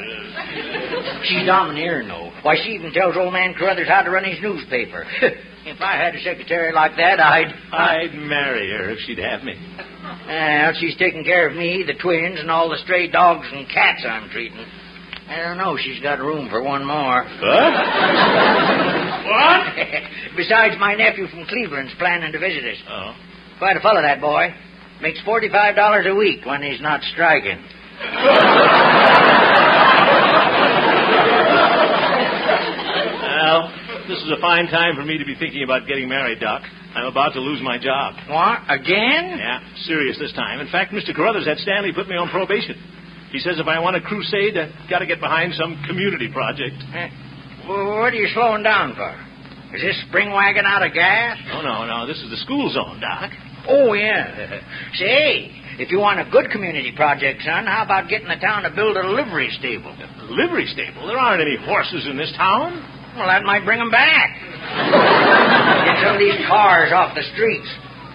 She's 1.23 1.45
domineering, 1.47 2.07
though. 2.09 2.31
Why, 2.43 2.55
she 2.61 2.71
even 2.71 2.91
tells 2.93 3.15
old 3.15 3.33
man 3.33 3.53
Carruthers 3.57 3.87
how 3.87 4.01
to 4.01 4.11
run 4.11 4.25
his 4.25 4.39
newspaper. 4.41 5.05
if 5.21 5.79
I 5.81 5.95
had 5.95 6.13
a 6.13 6.21
secretary 6.21 6.73
like 6.73 6.97
that, 6.97 7.19
I'd... 7.19 7.53
I'd 7.71 8.13
marry 8.13 8.69
her 8.71 8.89
if 8.91 8.99
she'd 9.07 9.19
have 9.19 9.43
me. 9.43 9.55
Well, 10.27 10.73
she's 10.79 10.97
taking 10.97 11.23
care 11.23 11.47
of 11.47 11.55
me, 11.55 11.83
the 11.87 11.93
twins, 11.93 12.39
and 12.39 12.51
all 12.51 12.69
the 12.69 12.77
stray 12.83 13.09
dogs 13.09 13.47
and 13.51 13.67
cats 13.69 14.03
I'm 14.07 14.29
treating. 14.29 14.63
I 15.29 15.37
don't 15.43 15.57
know. 15.57 15.77
She's 15.77 16.01
got 16.01 16.19
room 16.19 16.49
for 16.49 16.61
one 16.61 16.85
more. 16.85 17.23
What? 19.23 19.25
what? 19.25 19.77
Besides, 20.35 20.75
my 20.79 20.95
nephew 20.95 21.27
from 21.27 21.45
Cleveland's 21.45 21.93
planning 21.97 22.31
to 22.31 22.39
visit 22.39 22.63
us. 22.63 22.77
Oh. 22.89 23.13
Quite 23.59 23.77
a 23.77 23.81
fellow, 23.81 24.01
that 24.01 24.21
boy. 24.21 24.53
Makes 25.01 25.21
forty-five 25.23 25.75
dollars 25.75 26.05
a 26.07 26.15
week 26.15 26.45
when 26.45 26.61
he's 26.61 26.81
not 26.81 27.01
striking. 27.13 27.57
Well, 32.31 33.73
this 34.07 34.17
is 34.21 34.31
a 34.31 34.39
fine 34.39 34.67
time 34.67 34.95
for 34.95 35.03
me 35.03 35.17
to 35.17 35.25
be 35.25 35.35
thinking 35.35 35.63
about 35.63 35.87
getting 35.87 36.07
married, 36.07 36.39
Doc. 36.39 36.61
I'm 36.95 37.05
about 37.05 37.33
to 37.33 37.39
lose 37.39 37.61
my 37.63 37.77
job. 37.77 38.15
What? 38.29 38.59
Again? 38.69 39.37
Yeah, 39.37 39.59
serious 39.85 40.19
this 40.19 40.33
time. 40.33 40.59
In 40.59 40.67
fact, 40.69 40.93
Mr. 40.93 41.15
Carruthers 41.15 41.45
had 41.47 41.57
Stanley 41.57 41.91
put 41.93 42.07
me 42.07 42.15
on 42.15 42.29
probation. 42.29 42.75
He 43.31 43.39
says 43.39 43.59
if 43.59 43.67
I 43.67 43.79
want 43.79 43.95
a 43.95 44.01
crusade, 44.01 44.57
I've 44.57 44.89
got 44.89 44.99
to 44.99 45.05
get 45.07 45.19
behind 45.21 45.53
some 45.55 45.81
community 45.87 46.29
project. 46.31 46.75
Eh, 46.93 47.09
well, 47.67 47.99
what 47.99 48.13
are 48.13 48.19
you 48.19 48.27
slowing 48.33 48.63
down 48.63 48.95
for? 48.95 49.15
Is 49.73 49.81
this 49.81 49.97
spring 50.09 50.31
wagon 50.31 50.65
out 50.65 50.85
of 50.85 50.93
gas? 50.93 51.37
No, 51.47 51.61
no, 51.61 51.85
no. 51.85 52.05
This 52.07 52.17
is 52.21 52.29
the 52.29 52.37
school 52.37 52.69
zone, 52.73 52.99
Doc. 52.99 53.31
Oh, 53.67 53.93
yeah. 53.93 54.59
Say, 54.95 55.51
if 55.79 55.91
you 55.91 55.99
want 55.99 56.19
a 56.19 56.27
good 56.29 56.51
community 56.51 56.91
project, 56.95 57.41
son, 57.43 57.65
how 57.65 57.83
about 57.85 58.09
getting 58.09 58.27
the 58.27 58.35
town 58.41 58.63
to 58.63 58.69
build 58.71 58.97
a 58.97 59.07
livery 59.07 59.49
stable? 59.57 59.95
A 59.95 60.23
livery 60.27 60.67
stable. 60.73 61.07
There 61.07 61.17
aren't 61.17 61.41
any 61.41 61.55
horses 61.63 62.05
in 62.09 62.17
this 62.17 62.33
town. 62.35 62.83
Well, 63.15 63.27
that 63.27 63.43
might 63.43 63.63
bring 63.63 63.79
'em 63.79 63.91
back. 63.91 64.35
Get 65.85 66.03
some 66.03 66.15
of 66.15 66.19
these 66.19 66.39
cars 66.47 66.91
off 66.91 67.15
the 67.15 67.23
streets. 67.33 67.67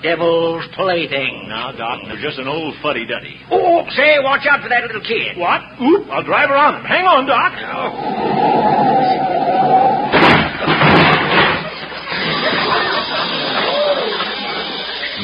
Devil's 0.02 0.64
plaything. 0.76 1.46
Now, 1.48 1.72
Doc, 1.72 2.00
they're 2.06 2.20
just 2.20 2.38
an 2.38 2.48
old 2.48 2.75
fuddy-duddy. 2.82 3.40
Oh, 3.50 3.84
say, 3.96 4.18
watch 4.20 4.44
out 4.48 4.60
for 4.62 4.68
that 4.68 4.84
little 4.84 5.00
kid. 5.00 5.36
What? 5.36 5.60
Oop, 5.80 6.06
I'll 6.12 6.22
drive 6.22 6.50
around 6.50 6.76
him. 6.76 6.84
Hang 6.84 7.04
on, 7.06 7.26
Doc. 7.26 7.52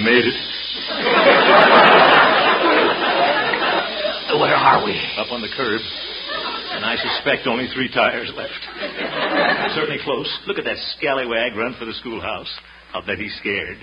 Made 0.02 0.26
it. 0.26 0.35
Where 4.40 4.56
are 4.56 4.82
we? 4.85 4.99
Up 5.18 5.30
on 5.30 5.40
the 5.42 5.49
curb. 5.54 5.80
And 6.75 6.85
I 6.85 6.97
suspect 6.97 7.47
only 7.47 7.68
three 7.75 7.88
tires 7.92 8.32
left. 8.35 8.59
Certainly 9.76 9.99
close. 10.02 10.26
Look 10.49 10.59
at 10.59 10.64
that 10.64 10.78
scallywag 10.99 11.54
run 11.54 11.76
for 11.78 11.85
the 11.85 11.92
schoolhouse. 12.00 12.50
I'll 12.94 13.04
bet 13.06 13.18
he's 13.18 13.35
scared. 13.38 13.76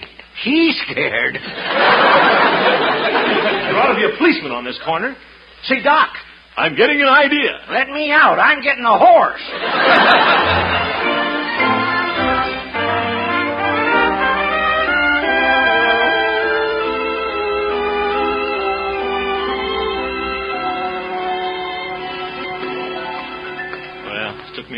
He's 0.44 0.76
scared. 0.92 1.36
There 1.36 1.42
ought 3.80 3.94
to 3.94 3.96
be 3.96 4.04
a 4.04 4.18
policeman 4.18 4.52
on 4.52 4.66
this 4.66 4.78
corner. 4.84 5.16
Say, 5.64 5.82
Doc, 5.82 6.10
I'm 6.58 6.76
getting 6.76 7.00
an 7.02 7.08
idea. 7.08 7.62
Let 7.72 7.88
me 7.90 8.12
out. 8.12 8.40
I'm 8.40 8.62
getting 8.62 8.84
a 8.84 8.98
horse. 8.98 9.42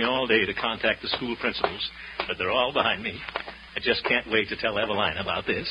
me 0.02 0.08
all 0.08 0.28
day 0.28 0.46
to 0.46 0.54
contact 0.54 1.02
the 1.02 1.08
school 1.10 1.36
principals, 1.40 1.90
but 2.28 2.38
they're 2.38 2.52
all 2.52 2.74
behind 2.74 3.04
me. 3.04 3.20
I 3.76 3.80
just 3.82 4.04
can't 4.06 4.30
wait 4.32 4.50
to 4.50 4.56
tell 4.58 4.78
Evelina 4.78 5.22
about 5.22 5.46
this. 5.46 5.68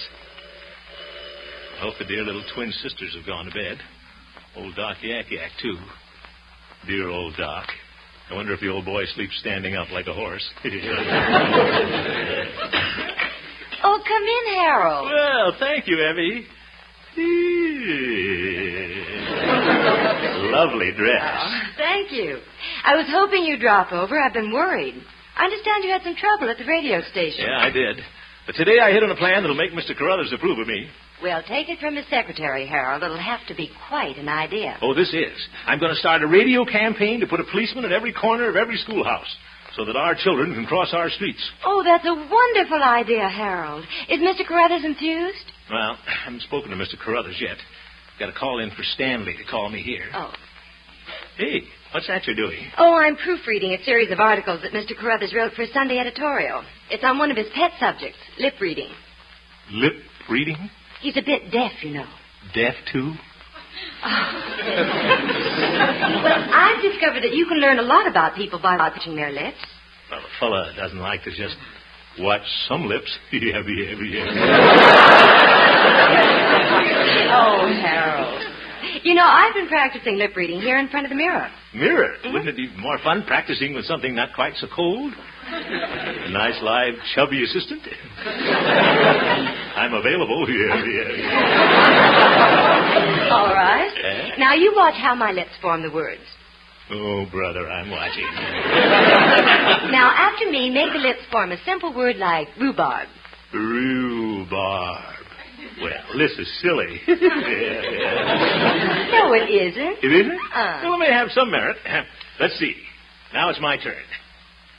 I 1.77 1.81
hope 1.83 1.95
the 1.99 2.05
dear 2.05 2.23
little 2.23 2.45
twin 2.55 2.71
sisters 2.83 3.15
have 3.17 3.27
gone 3.27 3.47
to 3.47 3.51
bed. 3.51 3.79
Old 4.57 4.75
Doc 4.77 4.97
Yak 5.03 5.27
Yak, 5.31 5.51
too. 5.61 5.77
Dear 6.87 7.09
old 7.09 7.35
Doc. 7.37 7.67
I 8.31 8.35
wonder 8.35 8.53
if 8.53 8.61
the 8.61 8.69
old 8.69 8.85
boy 8.85 9.05
sleeps 9.15 9.37
standing 9.41 9.75
up 9.75 9.91
like 9.91 10.07
a 10.07 10.15
horse. 10.15 10.49
Oh, 13.83 13.99
come 14.07 14.23
in, 14.23 14.55
Harold. 14.61 15.09
well, 15.11 15.53
thank 15.59 15.87
you, 15.89 15.97
Evie. 15.97 16.47
Lovely 20.53 20.91
dress. 20.97 21.35
Oh, 21.35 21.61
thank 21.79 22.13
you. 22.13 22.39
I 22.85 22.97
was 22.97 23.07
hoping 23.09 23.45
you'd 23.45 23.61
drop 23.61 23.93
over. 23.93 24.19
I've 24.19 24.33
been 24.33 24.53
worried. 24.53 24.95
I 25.37 25.45
understand 25.45 25.85
you 25.85 25.91
had 25.91 26.03
some 26.03 26.17
trouble 26.17 26.51
at 26.51 26.59
the 26.59 26.65
radio 26.67 27.01
station. 27.11 27.45
Yeah, 27.47 27.59
I 27.59 27.71
did. 27.71 28.01
But 28.47 28.57
today 28.57 28.79
I 28.83 28.91
hit 28.91 29.03
on 29.03 29.11
a 29.11 29.17
plan 29.17 29.43
that'll 29.43 29.57
make 29.57 29.73
Mr. 29.73 29.97
Carruthers 29.97 30.33
approve 30.33 30.59
of 30.59 30.67
me. 30.67 30.89
Well, 31.23 31.43
take 31.47 31.69
it 31.69 31.79
from 31.79 31.95
the 31.95 32.03
secretary, 32.09 32.67
Harold. 32.67 33.03
It'll 33.03 33.19
have 33.21 33.47
to 33.49 33.55
be 33.55 33.71
quite 33.89 34.17
an 34.17 34.29
idea. 34.29 34.79
Oh, 34.81 34.95
this 34.95 35.13
is. 35.13 35.37
I'm 35.67 35.79
going 35.79 35.93
to 35.93 35.99
start 36.01 36.23
a 36.23 36.27
radio 36.27 36.65
campaign 36.65 37.21
to 37.21 37.27
put 37.27 37.41
a 37.41 37.45
policeman 37.45 37.85
at 37.85 37.93
every 37.93 38.13
corner 38.13 38.49
of 38.49 38.57
every 38.57 38.77
schoolhouse 38.79 39.29
so 39.77 39.85
that 39.85 39.97
our 39.97 40.15
children 40.17 40.55
can 40.55 40.65
cross 40.67 40.89
our 40.93 41.11
streets. 41.11 41.41
Oh, 41.65 41.83
that's 41.85 42.05
a 42.07 42.15
wonderful 42.15 42.83
idea, 42.83 43.29
Harold. 43.29 43.85
Is 44.09 44.19
Mr. 44.19 44.47
Carruthers 44.47 44.83
enthused? 44.85 45.45
Well, 45.71 45.99
I 46.07 46.25
haven't 46.25 46.43
spoken 46.43 46.71
to 46.71 46.77
Mr. 46.77 46.99
Carruthers 46.99 47.37
yet. 47.41 47.59
Got 48.19 48.27
to 48.27 48.33
call 48.33 48.61
in 48.61 48.71
for 48.71 48.83
Stanley 48.83 49.35
to 49.37 49.45
call 49.51 49.69
me 49.69 49.83
here. 49.83 50.09
Oh. 50.15 50.33
Hey, 51.37 51.63
what's 51.93 52.07
that 52.09 52.27
you're 52.27 52.37
doing? 52.37 52.59
Oh, 52.79 52.95
I'm 52.95 53.17
proofreading 53.17 53.73
a 53.73 53.83
series 53.85 54.11
of 54.11 54.21
articles 54.21 54.61
that 54.63 54.73
Mr. 54.73 54.97
Carruthers 54.99 55.33
wrote 55.35 55.53
for 55.55 55.63
a 55.63 55.69
Sunday 55.73 55.99
editorial. 55.99 56.63
It's 56.91 57.05
on 57.05 57.19
one 57.19 57.31
of 57.31 57.37
his 57.37 57.47
pet 57.55 57.73
subjects, 57.79 58.19
lip 58.39 58.55
reading. 58.61 58.91
Lip 59.73 59.95
reading? 60.29 60.71
He's 61.01 61.17
a 61.17 61.23
bit 61.23 61.51
deaf, 61.51 61.73
you 61.83 61.95
know. 61.95 62.07
Deaf 62.55 62.75
too? 62.93 63.13
Well, 66.23 66.45
I've 66.53 66.83
discovered 66.83 67.23
that 67.23 67.33
you 67.33 67.47
can 67.47 67.61
learn 67.61 67.79
a 67.79 67.83
lot 67.83 68.07
about 68.07 68.35
people 68.35 68.59
by 68.61 68.77
watching 68.77 69.17
their 69.17 69.31
lips. 69.31 69.57
Well, 70.11 70.21
a 70.21 70.29
fella 70.39 70.73
doesn't 70.77 70.99
like 70.99 71.23
to 71.25 71.31
just 71.31 71.57
watch 72.19 72.43
some 72.69 72.85
lips. 72.87 73.17
yeah, 73.33 73.63
yeah, 73.67 73.95
yeah. 74.03 76.37
You 79.11 79.17
know, 79.17 79.26
I've 79.26 79.52
been 79.55 79.67
practicing 79.67 80.19
lip 80.19 80.37
reading 80.37 80.61
here 80.61 80.79
in 80.79 80.87
front 80.87 81.05
of 81.05 81.11
the 81.11 81.17
mirror. 81.17 81.49
Mirror. 81.75 82.14
Mm-hmm. 82.23 82.33
Wouldn't 82.33 82.49
it 82.49 82.55
be 82.55 82.71
more 82.81 82.97
fun 83.02 83.25
practicing 83.26 83.75
with 83.75 83.85
something 83.87 84.14
not 84.14 84.29
quite 84.37 84.55
so 84.55 84.69
cold? 84.73 85.12
A 85.12 86.31
nice, 86.31 86.55
live, 86.62 86.95
chubby 87.17 87.43
assistant. 87.43 87.83
I'm 89.75 89.95
available. 89.95 90.47
Yeah, 90.49 90.85
yeah. 90.87 91.31
All 93.33 93.52
right. 93.52 94.37
Now 94.38 94.55
you 94.55 94.73
watch 94.76 94.95
how 94.95 95.17
my 95.17 95.33
lips 95.33 95.59
form 95.61 95.83
the 95.83 95.90
words. 95.90 96.23
Oh, 96.93 97.26
brother, 97.33 97.69
I'm 97.69 97.90
watching. 97.90 98.23
Now, 99.90 100.12
after 100.14 100.49
me, 100.52 100.71
make 100.71 100.93
the 100.93 101.00
lips 101.00 101.26
form 101.33 101.50
a 101.50 101.57
simple 101.64 101.93
word 101.93 102.14
like 102.17 102.47
rhubarb. 102.61 103.09
Rhubarb. 103.52 105.20
Well, 105.83 106.19
this 106.19 106.33
is 106.39 106.49
silly. 106.63 107.01
yeah, 107.07 107.15
yeah. 107.21 109.09
No, 109.13 109.33
it 109.33 109.49
isn't. 109.51 109.99
It 110.05 110.13
isn't? 110.27 110.41
Uh. 110.55 110.81
Well, 110.85 110.95
it 110.95 110.99
may 110.99 111.13
have 111.13 111.31
some 111.33 111.51
merit. 111.51 111.77
Let's 112.41 112.59
see. 112.59 112.75
Now 113.33 113.49
it's 113.51 113.61
my 113.61 113.77
turn. 113.77 113.95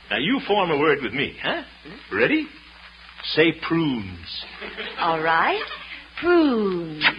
Now 0.09 0.17
you 0.19 0.39
form 0.47 0.69
a 0.71 0.77
word 0.77 0.99
with 1.01 1.13
me, 1.13 1.35
huh? 1.41 1.63
Ready? 2.13 2.47
Say 3.35 3.53
prunes. 3.67 4.45
All 4.99 5.21
right. 5.21 5.61
Prunes. 6.19 7.03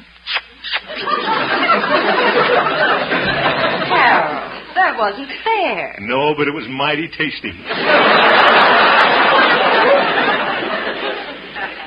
Harold, 3.93 4.53
that 4.77 4.95
wasn't 4.99 5.29
fair. 5.45 5.97
No, 6.01 6.35
but 6.37 6.47
it 6.49 6.55
was 6.55 6.67
mighty 6.71 7.09
tasty. 7.09 7.53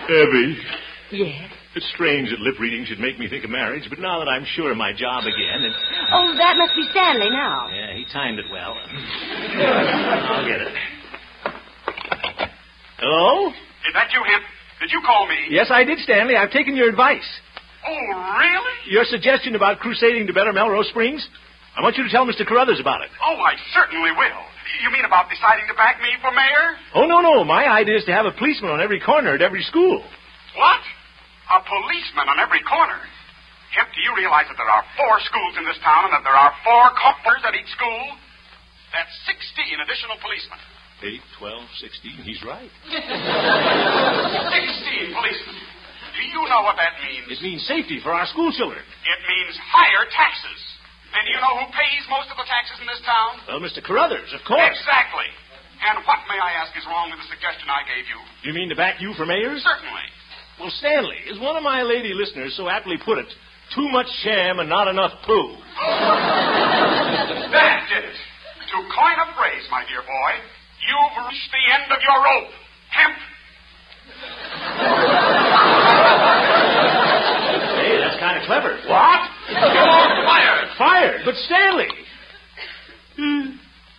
Evie, 0.08 0.58
Yes. 1.12 1.52
It's 1.76 1.88
strange 1.94 2.30
that 2.30 2.40
lip 2.40 2.56
reading 2.60 2.86
should 2.86 3.00
make 3.00 3.20
me 3.20 3.28
think 3.30 3.44
of 3.44 3.50
marriage, 3.50 3.84
but 3.90 4.00
now 4.00 4.20
that 4.20 4.28
I'm 4.30 4.46
sure 4.56 4.72
of 4.72 4.78
my 4.78 4.94
job 4.94 5.24
again, 5.24 5.64
and 5.64 5.74
Oh, 6.12 6.34
that 6.38 6.56
must 6.58 6.74
be 6.76 6.88
Stanley 6.92 7.30
now. 7.30 7.68
Yeah, 7.70 7.94
he 7.94 8.06
timed 8.12 8.40
it 8.40 8.46
well. 8.52 8.74
I'll 8.80 10.48
get 10.48 10.62
it. 10.62 10.74
Hello? 13.00 13.50
Is 13.52 13.94
that 13.94 14.10
you, 14.14 14.24
Hemp? 14.24 14.44
Did 14.82 14.92
you 14.92 15.02
call 15.06 15.28
me? 15.28 15.36
Yes, 15.50 15.68
I 15.72 15.84
did, 15.84 16.00
Stanley. 16.00 16.36
I've 16.36 16.52
taken 16.52 16.76
your 16.76 16.90
advice. 16.90 17.26
Oh, 17.88 17.92
really? 18.40 18.74
Your 18.90 19.06
suggestion 19.06 19.56
about 19.56 19.80
crusading 19.80 20.28
to 20.28 20.34
better 20.34 20.52
Melrose 20.54 20.90
Springs? 20.90 21.26
I 21.78 21.82
want 21.82 21.98
you 21.98 22.04
to 22.04 22.10
tell 22.10 22.26
Mr. 22.26 22.46
Carruthers 22.48 22.80
about 22.80 23.02
it. 23.02 23.10
Oh, 23.24 23.36
I 23.36 23.54
certainly 23.74 24.12
will. 24.12 24.42
You 24.84 24.92
mean 24.92 25.06
about 25.06 25.30
deciding 25.30 25.68
to 25.68 25.74
back 25.76 26.02
me 26.02 26.10
for 26.22 26.32
mayor? 26.32 26.76
Oh, 26.96 27.06
no, 27.06 27.22
no. 27.22 27.44
My 27.44 27.68
idea 27.70 27.98
is 27.98 28.06
to 28.06 28.12
have 28.14 28.26
a 28.26 28.32
policeman 28.32 28.72
on 28.72 28.82
every 28.82 29.00
corner 29.00 29.36
at 29.36 29.42
every 29.42 29.62
school. 29.64 30.04
What? 30.58 30.80
A 31.52 31.60
policeman 31.62 32.26
on 32.30 32.40
every 32.42 32.62
corner? 32.66 32.98
Hemp, 33.76 33.90
do 33.94 34.02
you 34.02 34.16
realize 34.18 34.48
that 34.50 34.58
there 34.58 34.70
are 34.72 34.84
four 34.98 35.20
schools 35.28 35.54
in 35.60 35.66
this 35.68 35.78
town 35.84 36.06
and 36.10 36.14
that 36.16 36.24
there 36.26 36.34
are 36.38 36.54
four 36.64 36.90
coppers 36.98 37.44
at 37.46 37.54
each 37.54 37.70
school? 37.76 38.02
That's 38.96 39.12
16 39.28 39.84
additional 39.84 40.16
policemen. 40.24 40.58
8, 41.04 41.20
12, 41.38 41.60
16. 41.84 42.24
He's 42.24 42.40
right. 42.48 42.72
16 42.88 42.96
policemen. 45.12 45.56
Do 46.16 46.24
you 46.24 46.40
know 46.48 46.64
what 46.64 46.80
that 46.80 46.96
means? 47.04 47.28
It 47.28 47.44
means 47.44 47.60
safety 47.68 48.00
for 48.00 48.16
our 48.16 48.24
school 48.32 48.48
children. 48.56 48.80
It 48.80 49.20
means 49.28 49.60
higher 49.68 50.08
taxes. 50.16 50.62
And 51.12 51.28
do 51.28 51.36
you 51.36 51.42
know 51.44 51.60
who 51.60 51.68
pays 51.76 52.04
most 52.08 52.32
of 52.32 52.40
the 52.40 52.48
taxes 52.48 52.80
in 52.80 52.88
this 52.88 53.04
town? 53.04 53.44
Well, 53.52 53.60
Mr. 53.60 53.84
Carruthers, 53.84 54.32
of 54.32 54.40
course. 54.48 54.64
Exactly. 54.72 55.28
And 55.84 56.00
what, 56.08 56.24
may 56.32 56.40
I 56.40 56.64
ask, 56.64 56.72
is 56.80 56.88
wrong 56.88 57.12
with 57.12 57.20
the 57.20 57.28
suggestion 57.28 57.68
I 57.68 57.84
gave 57.84 58.08
you? 58.08 58.16
You 58.48 58.56
mean 58.56 58.72
to 58.72 58.80
back 58.80 59.04
you 59.04 59.12
for 59.20 59.28
mayor? 59.28 59.60
Certainly. 59.60 60.08
Well, 60.60 60.72
Stanley, 60.80 61.18
as 61.32 61.40
one 61.40 61.58
of 61.58 61.64
my 61.64 61.82
lady 61.84 62.14
listeners 62.14 62.56
so 62.56 62.70
aptly 62.70 62.96
put 63.04 63.18
it, 63.18 63.28
too 63.76 63.90
much 63.90 64.08
sham 64.24 64.60
and 64.60 64.70
not 64.70 64.88
enough 64.88 65.12
poo. 65.26 65.58
that 67.52 67.88
did 67.90 68.06
it. 68.06 68.16
To 68.72 68.78
coin 68.88 69.18
a 69.20 69.36
phrase, 69.36 69.68
my 69.70 69.84
dear 69.88 70.02
boy, 70.02 70.32
you've 70.80 71.28
reached 71.28 71.52
the 71.52 71.74
end 71.74 71.92
of 71.92 72.00
your 72.02 72.24
rope. 72.24 72.52
Hemp. 72.90 73.18
Hey, 76.66 77.98
that's 78.00 78.20
kind 78.20 78.38
of 78.40 78.44
clever. 78.48 78.80
What? 78.88 79.22
You're 79.50 80.26
fired. 80.26 80.68
Fired? 80.78 81.22
But 81.26 81.36
Stanley! 81.46 81.90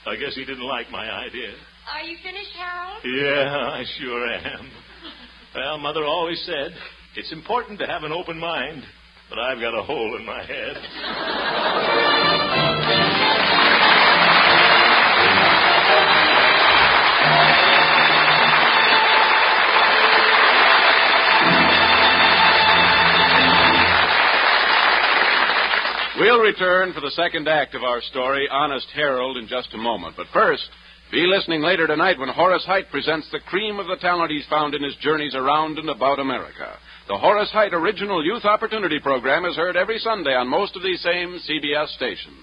I 0.07 0.17
guess 0.17 0.35
he 0.35 0.45
didn't 0.45 0.67
like 0.67 0.91
my 0.91 1.09
idea. 1.11 1.53
Are 1.93 2.03
you 2.03 2.17
finished, 2.23 2.53
Harold? 2.57 3.03
Yeah, 3.05 3.71
I 3.73 3.85
sure 3.99 4.27
am. 4.27 4.71
Well, 5.57 5.79
Mother 5.79 6.05
always 6.05 6.43
said 6.45 6.73
it's 7.17 7.33
important 7.33 7.79
to 7.79 7.87
have 7.87 8.03
an 8.03 8.13
open 8.13 8.39
mind, 8.39 8.83
but 9.31 9.39
I've 9.39 9.59
got 9.59 9.73
a 9.73 9.83
hole 9.83 10.15
in 10.19 10.27
my 10.27 10.45
head. 10.45 10.77
We'll 26.21 26.41
return 26.41 26.93
for 26.93 27.01
the 27.01 27.11
second 27.13 27.49
act 27.49 27.75
of 27.75 27.83
our 27.83 28.03
story, 28.03 28.47
Honest 28.51 28.89
Harold, 28.95 29.39
in 29.39 29.49
just 29.49 29.73
a 29.73 29.79
moment. 29.79 30.17
But 30.19 30.27
first, 30.35 30.69
be 31.13 31.25
listening 31.27 31.63
later 31.63 31.87
tonight 31.87 32.19
when 32.19 32.29
Horace 32.29 32.65
Heidt 32.67 32.91
presents 32.91 33.29
the 33.31 33.39
cream 33.39 33.79
of 33.79 33.87
the 33.87 33.97
talent 34.01 34.33
he's 34.33 34.47
found 34.51 34.75
in 34.75 34.83
his 34.83 34.97
journeys 34.97 35.35
around 35.35 35.79
and 35.79 35.89
about 35.89 36.19
America. 36.19 36.77
The 37.07 37.17
Horace 37.17 37.51
Heidt 37.53 37.73
Original 37.73 38.25
Youth 38.25 38.45
Opportunity 38.45 38.99
Program 38.99 39.45
is 39.45 39.55
heard 39.55 39.77
every 39.77 39.99
Sunday 39.99 40.35
on 40.35 40.49
most 40.49 40.75
of 40.75 40.83
these 40.83 41.01
same 41.03 41.39
CBS 41.49 41.95
stations. 41.95 42.37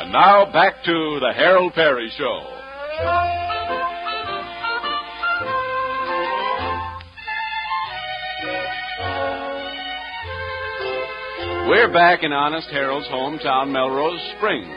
And 0.00 0.12
now 0.12 0.50
back 0.52 0.82
to 0.84 1.18
the 1.20 1.32
Harold 1.36 1.74
Peary 1.74 2.10
Show. 2.18 3.59
We're 11.70 11.86
back 11.86 12.26
in 12.26 12.34
Honest 12.34 12.66
Harold's 12.74 13.06
hometown, 13.06 13.70
Melrose 13.70 14.18
Springs. 14.34 14.74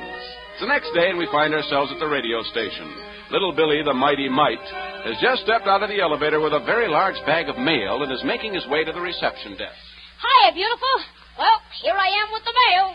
It's 0.54 0.62
the 0.62 0.70
next 0.70 0.94
day, 0.94 1.10
and 1.10 1.18
we 1.18 1.26
find 1.34 1.50
ourselves 1.50 1.90
at 1.90 1.98
the 1.98 2.06
radio 2.06 2.46
station. 2.54 2.86
Little 3.34 3.50
Billy, 3.50 3.82
the 3.82 3.98
mighty 3.98 4.30
mite, 4.30 4.62
has 5.02 5.18
just 5.18 5.42
stepped 5.42 5.66
out 5.66 5.82
of 5.82 5.90
the 5.90 5.98
elevator 5.98 6.38
with 6.38 6.54
a 6.54 6.62
very 6.70 6.86
large 6.86 7.18
bag 7.26 7.50
of 7.50 7.58
mail 7.58 8.06
and 8.06 8.14
is 8.14 8.22
making 8.22 8.54
his 8.54 8.70
way 8.70 8.86
to 8.86 8.94
the 8.94 9.02
reception 9.02 9.58
desk. 9.58 9.74
Hiya, 10.22 10.54
beautiful. 10.54 10.96
Well, 11.42 11.58
here 11.82 11.98
I 11.98 12.14
am 12.14 12.30
with 12.30 12.46
the 12.46 12.54
mail. 12.70 12.94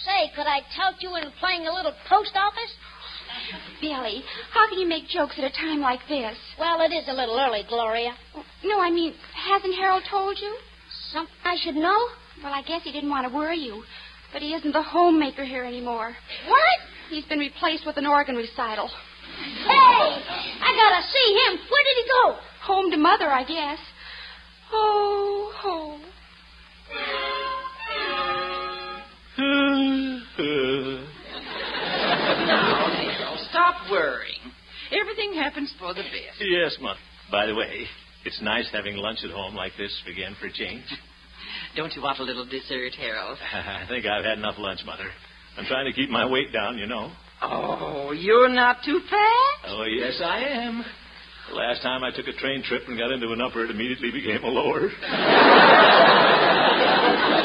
Say, 0.00 0.32
could 0.32 0.48
I 0.48 0.64
tout 0.72 0.96
you 1.04 1.12
in 1.20 1.28
playing 1.36 1.68
a 1.68 1.76
little 1.76 1.92
post 2.08 2.32
office? 2.40 2.72
Billy, 3.84 4.24
how 4.56 4.64
can 4.72 4.80
you 4.80 4.88
make 4.88 5.12
jokes 5.12 5.36
at 5.36 5.44
a 5.44 5.52
time 5.52 5.84
like 5.84 6.00
this? 6.08 6.40
Well, 6.56 6.80
it 6.80 6.96
is 6.96 7.04
a 7.04 7.12
little 7.12 7.36
early, 7.36 7.68
Gloria. 7.68 8.16
No, 8.64 8.80
I 8.80 8.88
mean, 8.88 9.12
hasn't 9.36 9.76
Harold 9.76 10.08
told 10.08 10.40
you? 10.40 10.56
Something 11.12 11.36
I 11.44 11.60
should 11.60 11.76
know? 11.76 12.00
Well, 12.42 12.52
I 12.52 12.62
guess 12.62 12.82
he 12.84 12.92
didn't 12.92 13.10
want 13.10 13.26
to 13.28 13.34
worry 13.34 13.58
you. 13.58 13.82
But 14.32 14.42
he 14.42 14.54
isn't 14.54 14.72
the 14.72 14.82
homemaker 14.82 15.44
here 15.44 15.64
anymore. 15.64 16.14
What? 16.48 16.78
He's 17.10 17.24
been 17.24 17.38
replaced 17.38 17.86
with 17.86 17.96
an 17.96 18.06
organ 18.06 18.34
recital. 18.36 18.88
Hey, 18.88 19.68
I 19.68 20.72
gotta 20.76 21.02
see 21.12 21.32
him. 21.32 21.58
Where 21.70 21.84
did 21.84 21.96
he 21.96 22.04
go? 22.10 22.36
Home 22.64 22.90
to 22.90 22.96
mother, 22.96 23.30
I 23.30 23.44
guess. 23.44 23.78
Oh, 24.72 25.52
ho. 25.56 25.98
Stop 33.50 33.90
worrying. 33.90 34.40
Everything 34.92 35.32
happens 35.34 35.72
for 35.78 35.94
the 35.94 36.02
best. 36.02 36.40
yes, 36.40 36.76
Mother. 36.80 36.98
By 37.30 37.46
the 37.46 37.54
way, 37.54 37.86
it's 38.24 38.40
nice 38.42 38.68
having 38.72 38.96
lunch 38.96 39.20
at 39.24 39.30
home 39.30 39.54
like 39.54 39.72
this 39.76 39.92
again 40.10 40.36
for 40.40 40.46
a 40.46 40.52
change. 40.52 40.84
Don't 41.76 41.92
you 41.94 42.02
want 42.02 42.18
a 42.18 42.22
little 42.22 42.46
dessert, 42.46 42.94
Harold? 42.98 43.38
I 43.52 43.84
think 43.88 44.06
I've 44.06 44.24
had 44.24 44.38
enough 44.38 44.56
lunch, 44.58 44.80
Mother. 44.86 45.08
I'm 45.58 45.66
trying 45.66 45.84
to 45.86 45.92
keep 45.92 46.08
my 46.10 46.24
weight 46.26 46.52
down, 46.52 46.78
you 46.78 46.86
know. 46.86 47.12
Oh, 47.42 48.12
you're 48.12 48.48
not 48.48 48.78
too 48.84 49.00
fat? 49.10 49.68
Oh, 49.68 49.84
yes, 49.84 50.20
I 50.24 50.38
am. 50.40 50.84
The 51.50 51.54
last 51.54 51.82
time 51.82 52.02
I 52.02 52.10
took 52.10 52.26
a 52.26 52.32
train 52.32 52.62
trip 52.62 52.82
and 52.88 52.98
got 52.98 53.12
into 53.12 53.30
an 53.32 53.40
upper, 53.40 53.64
it 53.64 53.70
immediately 53.70 54.10
became 54.10 54.42
a 54.42 54.48
lower. 54.48 54.90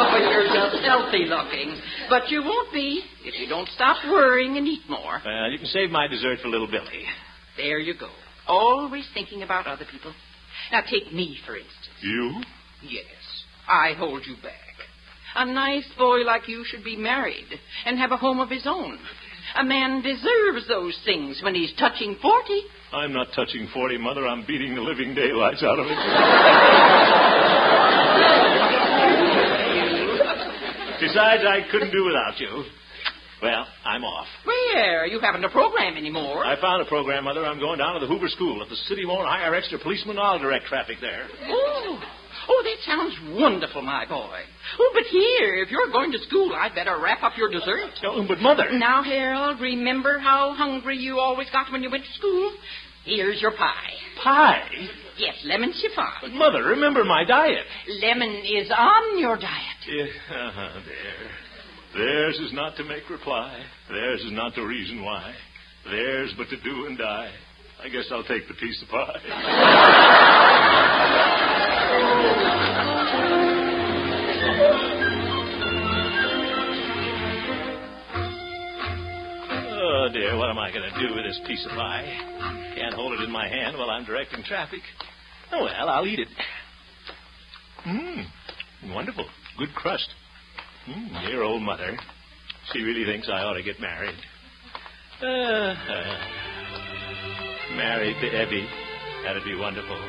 Oh, 0.03 0.17
you're 0.17 0.47
just 0.53 0.83
healthy 0.83 1.25
looking. 1.25 1.79
But 2.09 2.29
you 2.29 2.41
won't 2.43 2.73
be 2.73 3.03
if 3.23 3.39
you 3.39 3.47
don't 3.47 3.67
stop 3.69 3.97
worrying 4.09 4.57
and 4.57 4.67
eat 4.67 4.81
more. 4.89 5.21
Well, 5.23 5.51
you 5.51 5.57
can 5.57 5.67
save 5.67 5.89
my 5.89 6.07
dessert 6.07 6.39
for 6.41 6.49
little 6.49 6.67
Billy. 6.67 7.03
There 7.57 7.79
you 7.79 7.93
go. 7.97 8.09
Always 8.47 9.07
thinking 9.13 9.43
about 9.43 9.67
other 9.67 9.85
people. 9.89 10.13
Now, 10.71 10.81
take 10.81 11.13
me, 11.13 11.37
for 11.45 11.55
instance. 11.55 11.77
You? 12.01 12.41
Yes, 12.83 13.05
I 13.71 13.93
hold 13.97 14.23
you 14.27 14.35
back. 14.43 14.51
A 15.35 15.45
nice 15.45 15.87
boy 15.97 16.17
like 16.25 16.49
you 16.49 16.65
should 16.65 16.83
be 16.83 16.97
married 16.97 17.47
and 17.85 17.97
have 17.97 18.11
a 18.11 18.17
home 18.17 18.41
of 18.41 18.49
his 18.49 18.67
own. 18.67 18.99
A 19.55 19.63
man 19.63 20.01
deserves 20.01 20.67
those 20.67 20.97
things 21.05 21.39
when 21.41 21.55
he's 21.55 21.73
touching 21.79 22.17
40. 22.21 22.61
I'm 22.91 23.13
not 23.13 23.27
touching 23.33 23.69
40, 23.73 23.97
Mother. 23.97 24.27
I'm 24.27 24.45
beating 24.45 24.75
the 24.75 24.81
living 24.81 25.15
daylights 25.15 25.63
out 25.63 25.79
of 25.79 25.85
it. 25.87 25.97
Besides, 30.99 31.43
I 31.47 31.65
couldn't 31.71 31.91
do 31.91 32.05
without 32.05 32.37
you. 32.39 32.65
Well, 33.41 33.65
I'm 33.85 34.03
off. 34.03 34.27
Where? 34.45 35.05
You 35.07 35.19
haven't 35.19 35.43
a 35.43 35.49
program 35.49 35.97
anymore. 35.97 36.45
I 36.45 36.59
found 36.61 36.81
a 36.81 36.85
program, 36.85 37.23
Mother. 37.23 37.45
I'm 37.45 37.59
going 37.59 37.79
down 37.79 37.95
to 37.95 37.99
the 37.99 38.07
Hoover 38.07 38.27
School. 38.27 38.61
If 38.61 38.69
the 38.69 38.75
city 38.75 39.05
won't 39.05 39.27
hire 39.27 39.55
extra 39.55 39.79
policemen, 39.79 40.19
I'll 40.19 40.39
direct 40.39 40.65
traffic 40.65 40.97
there. 41.01 41.27
Oh. 41.47 41.99
Oh, 42.51 42.63
that 42.63 42.83
sounds 42.85 43.39
wonderful, 43.39 43.81
my 43.81 44.05
boy. 44.05 44.39
Oh, 44.77 44.91
but 44.93 45.03
here, 45.03 45.55
if 45.63 45.71
you're 45.71 45.89
going 45.91 46.11
to 46.11 46.19
school, 46.27 46.53
I'd 46.53 46.75
better 46.75 46.99
wrap 47.01 47.23
up 47.23 47.37
your 47.37 47.49
dessert. 47.49 47.91
Oh, 48.03 48.25
but, 48.27 48.39
Mother. 48.39 48.71
Now, 48.73 49.03
Harold, 49.03 49.61
remember 49.61 50.19
how 50.19 50.53
hungry 50.53 50.97
you 50.97 51.19
always 51.19 51.49
got 51.51 51.71
when 51.71 51.81
you 51.81 51.89
went 51.89 52.03
to 52.03 52.11
school? 52.13 52.51
Here's 53.05 53.41
your 53.41 53.51
pie. 53.51 53.93
Pie? 54.21 54.67
Yes, 55.17 55.35
lemon 55.45 55.71
chiffon. 55.73 56.11
But, 56.21 56.31
Mother, 56.31 56.63
remember 56.63 57.05
my 57.05 57.23
diet. 57.23 57.65
Lemon 58.01 58.43
is 58.45 58.69
on 58.69 59.17
your 59.17 59.37
diet. 59.37 59.87
Yeah, 59.87 60.03
uh-huh, 60.03 60.81
there. 60.85 62.05
Theirs 62.05 62.37
is 62.39 62.53
not 62.53 62.75
to 62.77 62.83
make 62.83 63.09
reply. 63.09 63.63
Theirs 63.89 64.21
is 64.21 64.31
not 64.33 64.55
to 64.55 64.65
reason 64.65 65.03
why. 65.03 65.33
Theirs 65.85 66.33
but 66.37 66.49
to 66.49 66.57
do 66.61 66.85
and 66.87 66.97
die. 66.97 67.31
I 67.83 67.89
guess 67.89 68.05
I'll 68.11 68.23
take 68.23 68.47
the 68.47 68.53
piece 68.53 68.81
of 68.83 68.89
pie. 68.89 69.19
Oh, 79.83 80.09
dear, 80.11 80.35
what 80.37 80.49
am 80.49 80.57
I 80.57 80.71
going 80.71 80.91
to 80.91 80.99
do 81.07 81.15
with 81.15 81.25
this 81.25 81.39
piece 81.45 81.65
of 81.65 81.71
pie? 81.71 82.05
Can't 82.75 82.93
hold 82.93 83.13
it 83.13 83.21
in 83.23 83.31
my 83.31 83.47
hand 83.47 83.77
while 83.77 83.89
I'm 83.89 84.03
directing 84.05 84.43
traffic. 84.43 84.81
Oh, 85.51 85.63
well, 85.65 85.89
I'll 85.89 86.07
eat 86.07 86.19
it. 86.19 86.27
Mmm. 87.85 88.25
Wonderful. 88.93 89.25
Good 89.57 89.73
crust. 89.75 90.07
Mm, 90.87 91.27
dear 91.27 91.43
old 91.43 91.61
mother. 91.61 91.97
She 92.73 92.81
really 92.81 93.05
thinks 93.05 93.29
I 93.29 93.41
ought 93.41 93.53
to 93.53 93.63
get 93.63 93.79
married. 93.79 94.15
Uh, 95.21 95.25
uh, 95.27 96.17
married 97.75 98.15
to 98.21 98.27
Evie. 98.41 98.67
That'd 99.23 99.43
be 99.43 99.55
wonderful. 99.55 99.99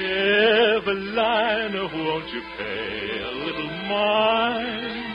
Evelina, 0.00 1.84
won't 1.84 2.28
you 2.32 2.42
pay 2.56 3.20
a 3.20 3.32
little 3.44 3.70
mind 3.90 5.12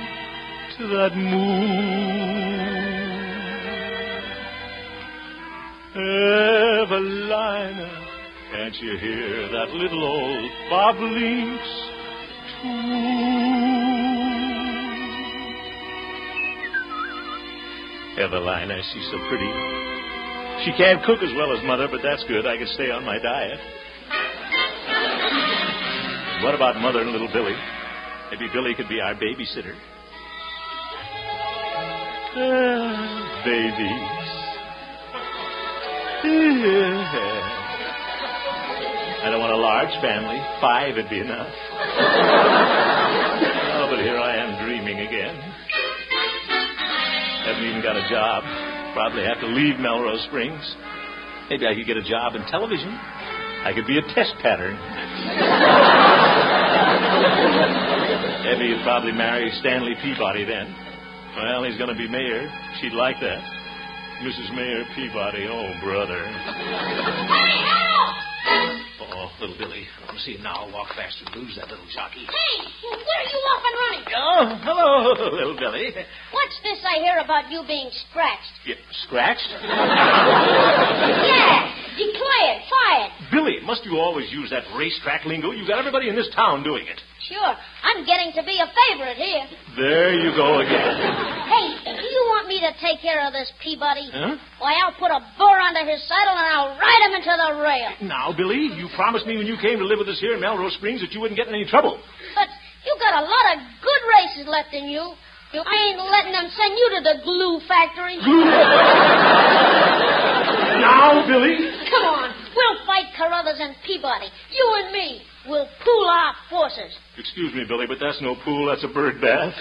to 0.77 0.87
that 0.87 1.17
moon? 1.17 2.77
Evelina, 6.83 7.89
can't 8.51 8.75
you 8.75 8.97
hear 8.99 9.49
that 9.49 9.69
little 9.73 10.03
old 10.05 10.51
bobolink's 10.69 11.73
tune? 12.61 13.47
Evelina, 18.19 18.77
she's 18.93 19.09
so 19.09 19.17
pretty. 19.27 19.51
She 20.65 20.71
can't 20.77 21.03
cook 21.03 21.23
as 21.23 21.33
well 21.35 21.51
as 21.57 21.63
mother, 21.65 21.87
but 21.89 22.01
that's 22.03 22.23
good. 22.27 22.45
I 22.45 22.57
can 22.57 22.67
stay 22.67 22.91
on 22.91 23.03
my 23.03 23.17
diet. 23.17 23.59
What 26.43 26.53
about 26.53 26.77
mother 26.77 27.01
and 27.01 27.11
little 27.11 27.27
Billy? 27.33 27.55
Maybe 28.31 28.47
Billy 28.53 28.75
could 28.75 28.87
be 28.87 29.01
our 29.01 29.15
babysitter. 29.15 29.73
Ah, 32.35 33.41
babies. 33.45 34.17
I 39.17 39.29
don't 39.31 39.41
want 39.41 39.51
a 39.51 39.57
large 39.57 39.89
family. 39.99 40.37
Five 40.61 40.95
would 40.95 41.09
be 41.09 41.19
enough. 41.19 41.49
oh, 43.81 43.87
but 43.89 43.99
here 43.99 44.17
I 44.17 44.37
am 44.37 44.63
dreaming 44.63 44.99
again. 44.99 45.35
Haven't 47.45 47.65
even 47.65 47.81
got 47.81 47.97
a 47.97 48.07
job. 48.09 48.43
Probably 48.93 49.23
have 49.25 49.39
to 49.41 49.47
leave 49.47 49.79
Melrose 49.79 50.23
Springs. 50.29 50.75
Maybe 51.49 51.65
I 51.65 51.73
could 51.73 51.87
get 51.87 51.97
a 51.97 52.03
job 52.03 52.35
in 52.35 52.45
television. 52.45 52.89
I 52.93 53.71
could 53.73 53.87
be 53.87 53.97
a 53.97 54.01
test 54.13 54.35
pattern. 54.41 54.77
Evie 58.47 58.71
would 58.73 58.83
probably 58.83 59.11
marry 59.11 59.51
Stanley 59.59 59.93
Peabody 60.01 60.45
then. 60.45 60.73
Well, 61.35 61.63
he's 61.63 61.77
going 61.77 61.89
to 61.89 61.95
be 61.99 62.07
mayor. 62.07 62.49
She'd 62.81 62.93
like 62.93 63.19
that. 63.19 63.43
Mrs. 64.23 64.55
Mayor 64.55 64.83
Peabody, 64.95 65.45
oh, 65.51 65.73
brother. 65.83 66.23
Hey, 66.25 67.63
Oh, 69.09 69.29
little 69.41 69.57
Billy. 69.57 69.83
I 69.83 70.05
want 70.05 70.17
to 70.17 70.23
see 70.23 70.33
him 70.37 70.43
now. 70.43 70.63
I'll 70.65 70.71
walk 70.71 70.87
faster 70.95 71.25
and 71.27 71.35
lose 71.43 71.55
that 71.57 71.67
little 71.69 71.85
jockey. 71.93 72.23
Hey, 72.25 72.55
where 72.87 72.95
are 72.95 73.27
you 73.27 73.39
off 73.51 73.63
and 73.67 73.75
running? 73.83 74.05
Oh, 74.15 74.55
hello, 74.63 75.13
little 75.35 75.57
Billy. 75.59 75.91
What's 76.31 76.57
this 76.63 76.79
I 76.87 76.99
hear 77.03 77.17
about 77.19 77.51
you 77.51 77.63
being 77.67 77.89
scratched? 78.09 78.53
Yeah, 78.65 78.75
scratched? 79.05 79.49
yeah, 81.27 81.66
declared, 81.97 82.59
fired. 82.69 83.11
Billy, 83.33 83.57
must 83.65 83.83
you 83.83 83.97
always 83.97 84.31
use 84.31 84.53
that 84.53 84.63
racetrack 84.77 85.25
lingo? 85.25 85.51
You've 85.51 85.67
got 85.67 85.79
everybody 85.81 86.07
in 86.07 86.15
this 86.15 86.29
town 86.37 86.63
doing 86.63 86.85
it. 86.85 87.01
Sure, 87.25 87.53
I'm 87.83 88.05
getting 88.05 88.31
to 88.37 88.43
be 88.45 88.55
a 88.61 88.69
favorite 88.69 89.17
here. 89.17 89.43
There 89.75 90.13
you 90.15 90.31
go 90.37 90.61
again. 90.61 90.95
Hey, 91.49 91.97
do 91.97 92.05
you 92.05 92.21
want 92.31 92.47
me 92.47 92.61
to 92.61 92.71
take 92.79 93.01
care 93.01 93.25
of 93.25 93.33
this 93.33 93.51
Peabody? 93.59 94.07
Huh? 94.13 94.37
Why, 94.61 94.77
I'll 94.79 94.95
put 94.95 95.11
a 95.11 95.19
burr 95.35 95.59
under 95.59 95.83
his 95.83 95.99
saddle 96.07 96.37
and 96.37 96.47
I'll 96.47 96.77
ride 96.79 97.01
him 97.09 97.13
into 97.19 97.33
the 97.33 97.51
rail. 97.59 97.89
Now, 98.07 98.31
Billy, 98.31 98.71
you 98.79 98.87
promised 98.95 99.25
me 99.27 99.35
when 99.35 99.49
you 99.49 99.57
came 99.59 99.81
to 99.81 99.85
live 99.85 99.99
with 99.99 100.07
us 100.07 100.21
here 100.21 100.37
in 100.37 100.39
Melrose 100.39 100.77
Springs 100.79 101.01
that 101.01 101.11
you 101.11 101.19
wouldn't 101.19 101.35
get 101.35 101.49
in 101.49 101.55
any 101.57 101.65
trouble. 101.65 101.99
But 102.37 102.47
you've 102.85 103.01
got 103.01 103.19
a 103.19 103.25
lot 103.25 103.45
of 103.57 103.65
good 103.83 104.01
races 104.07 104.45
left 104.47 104.71
in 104.71 104.87
you. 104.87 105.17
You 105.53 105.63
ain't 105.63 105.99
letting 105.99 106.33
them 106.35 106.51
send 106.51 106.75
you 106.75 106.87
to 106.95 107.01
the 107.07 107.15
glue 107.23 107.59
factory. 107.67 108.19
Glue? 108.19 108.45
now, 110.83 111.23
Billy. 111.27 111.76
Come 111.89 112.03
on. 112.03 112.29
We'll 112.55 112.79
fight 112.85 113.11
Carruthers 113.15 113.59
and 113.59 113.75
Peabody. 113.85 114.27
You 114.51 114.65
and 114.83 114.91
me. 114.91 115.21
We'll 115.47 115.67
pool 115.83 116.05
our 116.11 116.33
forces. 116.49 116.91
Excuse 117.17 117.53
me, 117.55 117.63
Billy, 117.67 117.87
but 117.87 117.97
that's 118.01 118.19
no 118.21 118.35
pool. 118.43 118.67
That's 118.67 118.83
a 118.83 118.91
bird 118.91 119.21
bath. 119.21 119.55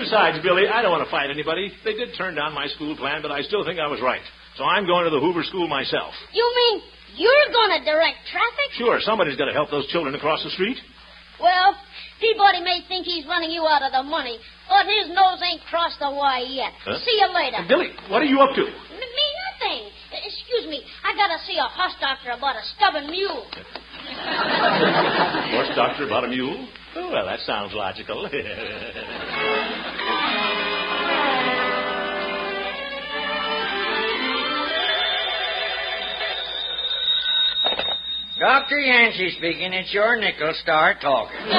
Besides, 0.00 0.40
Billy, 0.42 0.66
I 0.66 0.80
don't 0.82 0.90
want 0.90 1.04
to 1.04 1.10
fight 1.10 1.30
anybody. 1.30 1.70
They 1.84 1.92
did 1.94 2.16
turn 2.16 2.34
down 2.34 2.54
my 2.54 2.66
school 2.72 2.96
plan, 2.96 3.20
but 3.22 3.30
I 3.30 3.42
still 3.42 3.64
think 3.64 3.78
I 3.78 3.86
was 3.86 4.00
right. 4.00 4.22
So 4.56 4.64
I'm 4.64 4.86
going 4.86 5.04
to 5.04 5.10
the 5.10 5.20
Hoover 5.20 5.42
School 5.44 5.68
myself. 5.68 6.12
You 6.32 6.44
mean 6.56 6.82
you're 7.16 7.48
going 7.52 7.78
to 7.78 7.84
direct 7.84 8.24
traffic? 8.32 8.68
Sure, 8.76 8.98
somebody's 9.04 9.36
got 9.36 9.46
to 9.46 9.52
help 9.52 9.70
those 9.70 9.86
children 9.88 10.14
across 10.14 10.42
the 10.42 10.50
street. 10.50 10.76
Well, 11.40 11.76
Peabody 12.20 12.60
may 12.62 12.80
think 12.88 13.04
he's 13.04 13.26
running 13.26 13.50
you 13.50 13.66
out 13.66 13.82
of 13.82 13.92
the 13.92 14.02
money, 14.02 14.38
but 14.68 14.86
his 14.86 15.08
nose 15.12 15.40
ain't 15.44 15.60
crossed 15.68 15.98
the 15.98 16.10
Y 16.10 16.46
yet. 16.48 16.72
Huh? 16.84 16.98
See 17.04 17.16
you 17.20 17.28
later. 17.34 17.58
Hey, 17.62 17.68
Billy, 17.68 17.88
what 18.08 18.22
are 18.22 18.30
you 18.30 18.40
up 18.40 18.54
to? 18.54 18.62
M- 18.62 18.70
me 19.00 19.26
nothing. 19.58 19.82
Excuse 20.24 20.66
me. 20.70 20.82
I 21.04 21.14
gotta 21.16 21.38
see 21.46 21.58
a 21.58 21.64
horse 21.68 21.94
doctor 22.00 22.30
about 22.30 22.56
a 22.56 22.62
stubborn 22.76 23.10
mule. 23.10 23.46
Horse 25.52 25.70
doctor 25.76 26.06
about 26.06 26.24
a 26.24 26.28
mule? 26.28 26.68
Oh, 26.96 27.10
well, 27.10 27.26
that 27.26 27.40
sounds 27.40 27.72
logical. 27.74 28.28
Dr. 38.38 38.78
Yancey 38.80 39.30
speaking. 39.38 39.72
It's 39.72 39.94
your 39.94 40.18
nickel. 40.18 40.52
Start 40.62 41.00
talking. 41.00 41.38
Doc, 41.46 41.54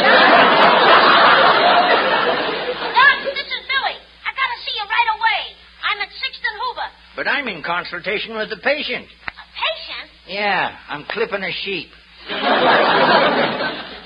this 3.24 3.48
is 3.48 3.64
Billy. 3.72 3.96
I 4.28 4.30
gotta 4.36 4.58
see 4.68 4.76
you 4.76 4.84
right 4.84 5.10
away. 5.16 5.56
I'm 5.80 6.02
at 6.04 6.12
Sixth 6.12 6.44
and 6.44 6.60
Hoover. 6.60 6.92
But 7.16 7.28
I'm 7.28 7.48
in 7.48 7.62
consultation 7.64 8.36
with 8.36 8.50
the 8.50 8.58
patient. 8.58 9.06
A 9.06 9.46
patient? 9.54 10.10
Yeah, 10.28 10.78
I'm 10.90 11.06
clipping 11.10 11.44
a 11.44 11.52
sheep. 11.64 11.90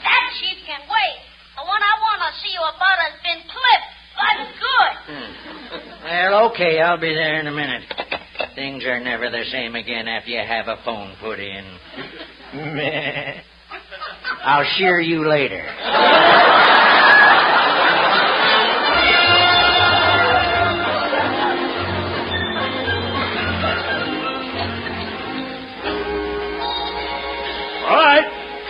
That 0.08 0.30
sheep 0.40 0.58
can 0.66 0.82
wait. 0.88 1.20
The 1.56 1.64
one 1.64 1.82
I 1.82 1.94
want 2.02 2.22
to 2.26 2.32
see 2.42 2.52
you 2.54 2.62
about 2.62 2.98
has 3.00 3.16
been 3.24 3.42
clipped, 3.46 3.92
but 4.16 4.38
good. 4.60 4.94
Hmm. 5.08 5.32
Well, 6.04 6.52
okay, 6.52 6.80
I'll 6.80 7.00
be 7.00 7.14
there 7.14 7.40
in 7.40 7.48
a 7.48 7.52
minute. 7.52 7.84
Things 8.56 8.86
are 8.86 9.00
never 9.00 9.30
the 9.30 9.44
same 9.52 9.76
again 9.76 10.08
after 10.08 10.30
you 10.32 10.40
have 10.40 10.68
a 10.68 10.78
phone 10.84 11.16
put 11.22 11.40
in. 11.40 11.78
I'll 14.44 14.66
shear 14.78 15.00
you 15.00 15.28
later. 15.28 15.64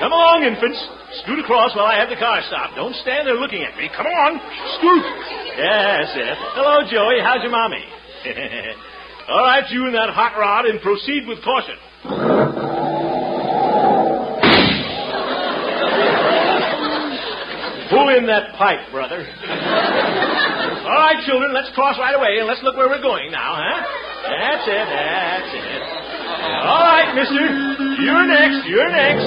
Come 0.07 0.15
along, 0.15 0.47
infants. 0.47 0.79
Scoot 1.23 1.39
across 1.43 1.75
while 1.75 1.83
I 1.83 1.99
have 1.99 2.07
the 2.07 2.15
car 2.15 2.39
stopped. 2.47 2.79
Don't 2.79 2.95
stand 3.03 3.27
there 3.27 3.35
looking 3.35 3.63
at 3.63 3.75
me. 3.75 3.91
Come 3.91 4.07
on, 4.07 4.39
scoot. 4.79 5.03
Yes, 5.59 6.15
yes. 6.15 6.37
Hello, 6.55 6.87
Joey. 6.87 7.19
How's 7.19 7.43
your 7.43 7.51
mommy? 7.51 7.83
All 9.27 9.43
right, 9.43 9.67
you 9.67 9.83
and 9.83 9.95
that 9.95 10.07
hot 10.15 10.39
rod, 10.39 10.63
and 10.63 10.79
proceed 10.79 11.27
with 11.27 11.43
caution. 11.43 11.75
Pull 17.91 18.07
in 18.15 18.27
that 18.27 18.55
pipe, 18.55 18.87
brother. 18.91 19.27
All 19.27 20.99
right, 21.03 21.19
children, 21.27 21.51
let's 21.53 21.75
cross 21.75 21.99
right 21.99 22.15
away, 22.15 22.39
and 22.39 22.47
let's 22.47 22.63
look 22.63 22.77
where 22.77 22.87
we're 22.87 23.01
going 23.01 23.31
now, 23.31 23.59
huh? 23.59 23.83
That's 24.23 24.67
it, 24.67 24.87
that's 24.87 25.51
it. 25.51 25.96
Uh-huh. 26.37 26.69
All 26.69 26.85
right, 26.85 27.09
mister. 27.15 27.41
You're 28.01 28.27
next, 28.27 28.67
you're 28.69 28.91
next. 28.91 29.25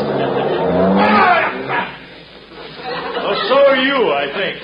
Oh, 3.22 3.34
so 3.48 3.56
are 3.66 3.76
you, 3.76 3.98
I 4.14 4.26
think. 4.34 4.56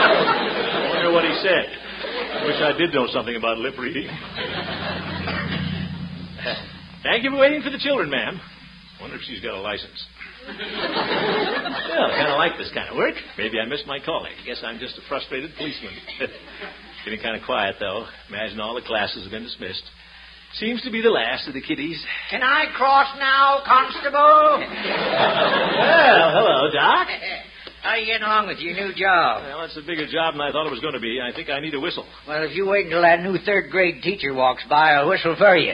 I 0.00 0.88
wonder 0.94 1.12
what 1.12 1.24
he 1.24 1.34
said. 1.42 1.66
I 2.40 2.44
wish 2.46 2.56
I 2.62 2.72
did 2.78 2.94
know 2.94 3.06
something 3.12 3.36
about 3.36 3.58
lip 3.58 3.74
reading. 3.78 4.08
Thank 7.02 7.24
you 7.24 7.30
for 7.30 7.38
waiting 7.38 7.62
for 7.62 7.70
the 7.70 7.78
children, 7.78 8.10
ma'am. 8.10 8.40
Wonder 9.00 9.16
if 9.16 9.22
she's 9.22 9.40
got 9.40 9.54
a 9.54 9.60
license. 9.60 10.04
Well, 10.48 10.56
I 10.56 12.10
kind 12.16 12.28
of 12.32 12.38
like 12.38 12.56
this 12.58 12.70
kind 12.74 12.88
of 12.88 12.96
work. 12.96 13.14
Maybe 13.38 13.58
I 13.60 13.64
missed 13.66 13.86
my 13.86 13.98
calling. 14.04 14.32
Guess 14.46 14.62
I'm 14.64 14.78
just 14.78 14.96
a 14.98 15.02
frustrated 15.08 15.54
policeman. 15.56 15.92
Getting 17.04 17.20
kind 17.20 17.36
of 17.36 17.42
quiet, 17.46 17.76
though. 17.80 18.06
Imagine 18.28 18.60
all 18.60 18.74
the 18.74 18.82
classes 18.82 19.22
have 19.22 19.30
been 19.32 19.44
dismissed. 19.44 19.82
Seems 20.54 20.82
to 20.82 20.90
be 20.90 21.00
the 21.00 21.10
last 21.10 21.46
of 21.48 21.54
the 21.54 21.62
kiddies. 21.62 22.02
Can 22.28 22.42
I 22.42 22.66
cross 22.76 23.06
now, 23.18 23.62
Constable? 23.64 24.58
Well, 24.58 26.30
hello, 26.34 26.70
Doc. 26.74 27.06
How 27.82 27.90
are 27.90 27.98
you 27.98 28.04
getting 28.04 28.26
along 28.26 28.48
with 28.48 28.58
your 28.58 28.74
new 28.74 28.92
job? 28.92 29.42
Well, 29.46 29.64
it's 29.64 29.76
a 29.78 29.80
bigger 29.80 30.04
job 30.04 30.34
than 30.34 30.42
I 30.42 30.52
thought 30.52 30.66
it 30.66 30.70
was 30.70 30.80
going 30.84 30.92
to 30.92 31.00
be. 31.00 31.16
I 31.22 31.32
think 31.32 31.48
I 31.48 31.60
need 31.60 31.72
a 31.72 31.80
whistle. 31.80 32.04
Well, 32.28 32.42
if 32.42 32.54
you 32.54 32.66
wait 32.68 32.84
until 32.86 33.00
that 33.00 33.22
new 33.22 33.38
third 33.38 33.70
grade 33.70 34.02
teacher 34.02 34.34
walks 34.34 34.62
by, 34.68 34.90
I'll 34.92 35.08
whistle 35.08 35.34
for 35.38 35.56
you. 35.56 35.72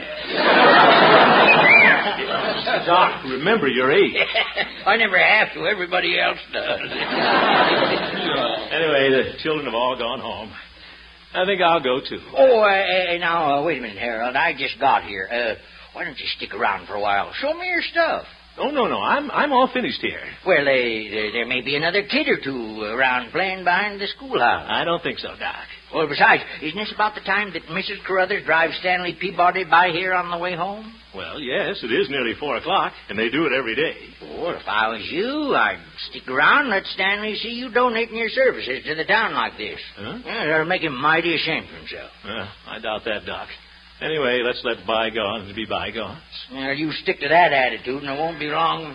Doc, 2.85 3.25
remember 3.25 3.67
your 3.67 3.91
age. 3.91 4.15
I 4.85 4.95
never 4.95 5.17
have 5.17 5.51
to. 5.55 5.67
Everybody 5.67 6.17
else 6.17 6.39
does. 6.53 6.79
Anyway, 8.71 9.09
the 9.11 9.33
children 9.43 9.65
have 9.65 9.75
all 9.75 9.97
gone 9.97 10.21
home. 10.21 10.53
I 11.33 11.45
think 11.45 11.61
I'll 11.61 11.83
go 11.83 11.99
too. 11.99 12.19
Oh, 12.35 12.59
uh, 12.59 12.65
uh, 12.65 13.17
now, 13.17 13.59
uh, 13.59 13.63
wait 13.63 13.79
a 13.79 13.81
minute, 13.81 13.97
Harold. 13.97 14.35
I 14.35 14.53
just 14.53 14.79
got 14.79 15.03
here. 15.03 15.27
Uh, 15.31 15.55
why 15.93 16.03
don't 16.03 16.17
you 16.17 16.25
stick 16.37 16.53
around 16.53 16.87
for 16.87 16.93
a 16.93 17.01
while? 17.01 17.31
Show 17.41 17.53
me 17.53 17.67
your 17.67 17.81
stuff. 17.91 18.25
Oh 18.59 18.71
no, 18.71 18.87
no, 18.87 18.97
I'm 18.97 19.29
I'm 19.29 19.51
all 19.51 19.69
finished 19.71 19.99
here. 20.01 20.21
Well, 20.45 20.61
uh, 20.61 20.65
there, 20.65 21.31
there 21.31 21.45
may 21.45 21.61
be 21.61 21.75
another 21.75 22.03
kid 22.03 22.27
or 22.27 22.37
two 22.43 22.81
around 22.81 23.31
playing 23.31 23.63
behind 23.63 24.01
the 24.01 24.07
schoolhouse. 24.15 24.65
I 24.67 24.83
don't 24.83 25.01
think 25.03 25.19
so, 25.19 25.29
Doc. 25.39 25.55
Well, 25.93 26.07
besides, 26.07 26.41
isn't 26.63 26.77
this 26.77 26.91
about 26.93 27.13
the 27.13 27.21
time 27.21 27.53
that 27.53 27.63
Mrs. 27.67 28.03
Carruthers 28.05 28.45
drives 28.45 28.75
Stanley 28.79 29.15
Peabody 29.19 29.63
by 29.63 29.89
here 29.89 30.13
on 30.13 30.31
the 30.31 30.37
way 30.37 30.55
home? 30.55 30.91
Well, 31.17 31.39
yes, 31.39 31.81
it 31.81 31.91
is 31.91 32.09
nearly 32.11 32.33
four 32.39 32.57
o'clock, 32.57 32.93
and 33.09 33.17
they 33.17 33.29
do 33.29 33.45
it 33.47 33.51
every 33.57 33.75
day. 33.75 33.97
Well, 34.21 34.51
if 34.55 34.67
I 34.67 34.87
was 34.89 35.01
you, 35.09 35.55
I'd 35.55 35.81
stick 36.09 36.27
around 36.29 36.61
and 36.61 36.69
let 36.69 36.85
Stanley 36.85 37.35
see 37.41 37.49
you 37.49 37.71
donating 37.73 38.15
your 38.15 38.29
services 38.29 38.85
to 38.85 38.93
the 38.93 39.03
town 39.03 39.33
like 39.33 39.57
this. 39.57 39.79
Huh? 39.95 40.19
Yeah, 40.23 40.45
that'll 40.45 40.65
make 40.67 40.83
him 40.83 40.95
mighty 40.95 41.33
ashamed 41.33 41.65
of 41.69 41.75
himself. 41.75 42.11
Well, 42.23 42.47
I 42.67 42.79
doubt 42.79 43.01
that, 43.05 43.25
Doc. 43.25 43.47
Anyway, 43.99 44.41
let's 44.45 44.61
let 44.63 44.85
bygones 44.85 45.55
be 45.55 45.65
bygones. 45.65 46.21
Well, 46.53 46.73
you 46.73 46.91
stick 47.01 47.19
to 47.21 47.27
that 47.27 47.51
attitude, 47.51 48.03
and 48.03 48.11
it 48.13 48.19
won't 48.19 48.39
be 48.39 48.47
long. 48.47 48.93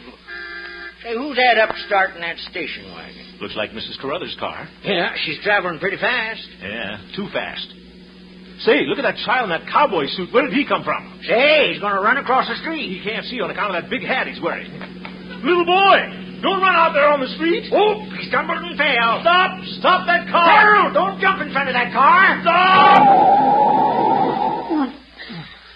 Say, 1.03 1.15
who's 1.15 1.37
that 1.37 1.59
up 1.59 1.75
starting 1.87 2.21
that 2.21 2.39
station 2.39 2.85
wagon? 2.95 3.35
Looks 3.41 3.57
like 3.57 3.71
Mrs. 3.71 3.99
Carruthers' 4.01 4.37
car. 4.39 4.69
Yeah, 4.85 5.11
she's 5.25 5.41
traveling 5.43 5.81
pretty 5.81 5.97
fast. 5.97 6.47
Yeah, 6.61 6.99
too 7.17 7.27
fast. 7.33 7.67
Say, 8.65 8.87
look 8.87 8.99
at 8.99 9.03
that 9.03 9.19
child 9.27 9.51
in 9.51 9.53
that 9.59 9.67
cowboy 9.67 10.07
suit. 10.07 10.31
Where 10.31 10.47
did 10.47 10.55
he 10.55 10.63
come 10.63 10.87
from? 10.87 11.19
Say, 11.27 11.75
he's 11.75 11.83
going 11.83 11.95
to 11.95 12.01
run 12.01 12.17
across 12.17 12.47
the 12.47 12.55
street. 12.63 12.95
He 12.95 13.03
can't 13.03 13.27
see 13.27 13.41
on 13.43 13.51
account 13.51 13.75
of 13.75 13.83
that 13.83 13.91
big 13.91 14.07
hat 14.07 14.31
he's 14.31 14.39
wearing. 14.39 14.71
Little 15.43 15.67
boy, 15.67 15.99
don't 16.47 16.63
run 16.63 16.75
out 16.79 16.95
there 16.95 17.11
on 17.11 17.19
the 17.19 17.27
street. 17.35 17.67
Oh, 17.75 17.99
he 18.15 18.31
stumbled 18.31 18.63
and 18.63 18.79
fell. 18.79 19.19
Stop! 19.27 19.51
Stop 19.83 20.07
that 20.07 20.31
car! 20.31 20.47
Harold, 20.47 20.95
don't 20.95 21.19
jump 21.19 21.43
in 21.43 21.51
front 21.51 21.71
of 21.71 21.75
that 21.75 21.91
car. 21.91 22.39
Stop! 22.47 23.03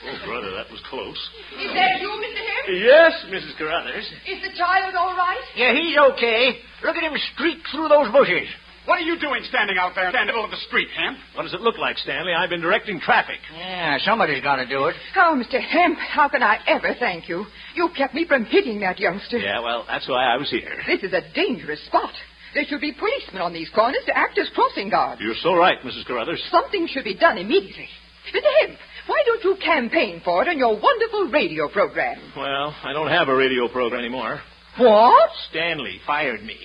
Oh, 0.07 0.18
brother, 0.22 0.55
that 0.55 0.70
was 0.70 0.79
close. 0.87 1.18
Is 1.59 1.75
that 1.75 1.99
you, 1.99 2.07
Mr. 2.22 2.38
Hemp? 2.38 2.66
Yes, 2.70 3.12
Mrs. 3.35 3.59
Carruthers. 3.59 4.07
Is 4.31 4.38
the 4.46 4.55
child 4.55 4.94
all 4.94 5.18
right? 5.18 5.42
Yeah, 5.59 5.75
he's 5.75 5.99
okay. 6.14 6.62
Look 6.87 6.94
at 6.94 7.03
him 7.03 7.18
streak 7.35 7.66
through 7.75 7.90
those 7.90 8.14
bushes. 8.14 8.46
What 8.87 8.99
are 9.01 9.05
you 9.05 9.18
doing 9.18 9.42
standing 9.49 9.77
out 9.79 9.94
there 9.94 10.07
in 10.07 10.12
the 10.12 10.25
middle 10.27 10.44
of 10.44 10.51
the 10.51 10.62
street, 10.68 10.88
Hemp? 10.96 11.18
What 11.35 11.42
does 11.42 11.55
it 11.55 11.61
look 11.61 11.77
like, 11.77 11.99
Stanley? 11.99 12.33
I've 12.33 12.51
been 12.51 12.61
directing 12.61 13.01
traffic. 13.01 13.38
Yeah, 13.53 13.99
somebody's 14.05 14.42
got 14.42 14.57
to 14.57 14.66
do 14.66 14.85
it. 14.87 14.94
Oh, 15.16 15.35
Mr. 15.37 15.61
Hemp, 15.61 15.99
how 15.99 16.29
can 16.29 16.42
I 16.42 16.59
ever 16.68 16.94
thank 16.99 17.29
you? 17.29 17.46
You 17.75 17.90
kept 17.96 18.14
me 18.14 18.27
from 18.27 18.44
hitting 18.44 18.81
that 18.81 18.99
youngster. 19.01 19.38
Yeah, 19.38 19.59
well, 19.61 19.85
that's 19.88 20.09
why 20.09 20.25
I 20.33 20.37
was 20.37 20.49
here. 20.51 20.70
This 20.87 21.03
is 21.03 21.12
a 21.12 21.22
dangerous 21.35 21.85
spot. 21.87 22.12
There 22.55 22.64
should 22.64 22.81
be 22.81 22.92
policemen 22.92 23.42
on 23.42 23.53
these 23.53 23.68
corners 23.75 24.03
to 24.07 24.16
act 24.16 24.38
as 24.38 24.49
crossing 24.55 24.88
guards. 24.88 25.20
You're 25.20 25.35
so 25.42 25.55
right, 25.57 25.79
Mrs. 25.85 26.07
Carruthers. 26.07 26.42
Something 26.51 26.87
should 26.88 27.05
be 27.05 27.14
done 27.16 27.38
immediately. 27.38 27.88
Mr. 28.33 28.40
Hemp, 28.61 28.79
why 29.09 29.22
don't 29.27 29.42
you 29.44 29.57
campaign 29.62 30.22
for 30.25 30.42
it 30.42 30.49
on 30.49 30.59
your 30.59 30.79
wonderful 30.81 31.29
radio 31.33 31.68
program? 31.68 32.18
Well, 32.37 32.75
I 32.85 32.92
don't 32.92 33.11
have 33.11 33.29
a 33.29 33.35
radio 33.35 33.68
program 33.68 33.99
anymore. 34.01 34.40
What? 34.79 35.31
Stanley 35.51 35.99
fired 36.07 36.42
me. 36.44 36.57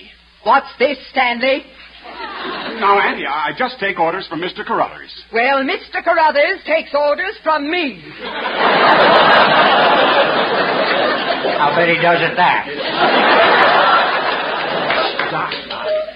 What's 0.44 0.66
this, 0.78 0.98
Stanley? 1.10 1.64
Now, 2.04 2.98
Andy, 2.98 3.26
I 3.26 3.50
just 3.56 3.78
take 3.78 3.98
orders 3.98 4.26
from 4.28 4.40
Mr. 4.40 4.64
Carruthers. 4.64 5.12
Well, 5.32 5.62
Mr. 5.62 6.02
Carruthers 6.02 6.64
takes 6.66 6.90
orders 6.94 7.36
from 7.42 7.70
me. 7.70 8.02
I'll 11.60 11.76
bet 11.76 11.88
he 11.88 11.96
does 12.02 12.20
at 12.22 12.34
that. 12.36 12.66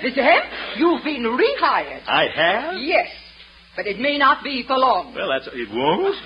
Mr. 0.02 0.22
Hemp, 0.22 0.44
you've 0.76 1.04
been 1.04 1.22
rehired. 1.22 2.02
I 2.06 2.26
have? 2.34 2.74
Yes, 2.80 3.08
but 3.76 3.86
it 3.86 3.98
may 3.98 4.18
not 4.18 4.42
be 4.44 4.64
for 4.66 4.76
long. 4.76 5.14
Well, 5.14 5.28
that's 5.28 5.48
it 5.52 5.68
won't. 5.72 6.16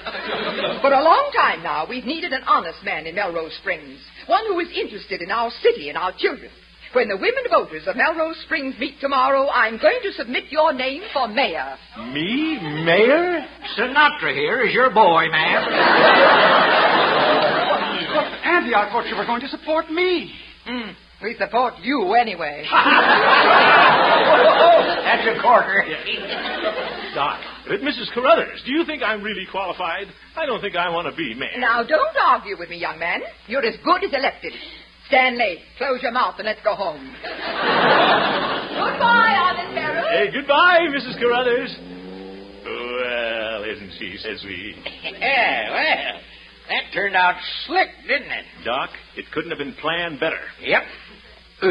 For 0.80 0.92
a 0.92 1.02
long 1.02 1.30
time 1.36 1.62
now, 1.62 1.86
we've 1.88 2.04
needed 2.04 2.32
an 2.32 2.42
honest 2.46 2.82
man 2.84 3.06
in 3.06 3.14
Melrose 3.14 3.54
Springs, 3.60 4.00
one 4.26 4.44
who 4.48 4.58
is 4.60 4.68
interested 4.74 5.20
in 5.22 5.30
our 5.30 5.50
city 5.62 5.88
and 5.88 5.98
our 5.98 6.12
children. 6.18 6.50
When 6.92 7.06
the 7.08 7.16
women 7.16 7.44
voters 7.48 7.86
of 7.86 7.94
Melrose 7.94 8.36
Springs 8.46 8.74
meet 8.80 8.98
tomorrow, 9.00 9.48
I'm 9.48 9.78
going 9.78 10.00
to 10.02 10.12
submit 10.12 10.50
your 10.50 10.72
name 10.72 11.02
for 11.12 11.28
mayor. 11.28 11.76
Me, 12.12 12.58
mayor? 12.84 13.46
Sinatra 13.78 14.34
here 14.34 14.66
is 14.66 14.74
your 14.74 14.90
boy, 14.90 15.26
ma'am. 15.30 15.62
But, 18.12 18.24
Andy, 18.42 18.74
I 18.74 18.90
thought 18.90 19.06
you 19.06 19.14
were 19.14 19.24
going 19.24 19.40
to 19.42 19.48
support 19.48 19.88
me. 19.88 20.32
Hmm. 20.66 20.90
We 21.22 21.36
support 21.38 21.74
you 21.80 22.14
anyway. 22.14 22.66
That's 25.04 25.28
a 25.28 25.40
quarter. 25.40 25.84
Doc, 27.14 27.40
but 27.68 27.80
Mrs. 27.80 28.10
Carruthers, 28.14 28.62
do 28.66 28.72
you 28.72 28.84
think 28.84 29.02
I'm 29.04 29.22
really 29.22 29.46
qualified? 29.50 30.06
I 30.36 30.44
don't 30.46 30.60
think 30.60 30.74
I 30.74 30.88
want 30.90 31.06
to 31.08 31.16
be 31.16 31.34
mayor. 31.34 31.58
Now, 31.58 31.84
don't 31.84 32.16
argue 32.20 32.56
with 32.58 32.68
me, 32.70 32.78
young 32.78 32.98
man. 32.98 33.20
You're 33.46 33.64
as 33.64 33.76
good 33.84 34.02
as 34.02 34.12
elected. 34.12 34.54
Stanley, 35.10 35.58
close 35.76 35.98
your 36.02 36.12
mouth 36.12 36.36
and 36.38 36.46
let's 36.46 36.62
go 36.62 36.76
home. 36.76 37.02
Goodbye, 38.70 39.34
Honest 39.42 39.74
Harold. 39.74 40.06
Hey, 40.14 40.30
goodbye, 40.32 40.86
Mrs. 40.94 41.18
Carruthers. 41.18 41.74
Well, 42.64 43.64
isn't 43.64 43.90
she 43.98 44.16
so 44.22 44.36
sweet? 44.38 44.76
yeah, 45.18 45.70
well, 45.70 46.20
that 46.70 46.92
turned 46.94 47.16
out 47.16 47.34
slick, 47.66 47.88
didn't 48.06 48.30
it? 48.30 48.44
Doc, 48.64 48.90
it 49.16 49.24
couldn't 49.34 49.50
have 49.50 49.58
been 49.58 49.74
planned 49.82 50.20
better. 50.20 50.38
Yep. 50.62 50.82
Uh, 51.60 51.66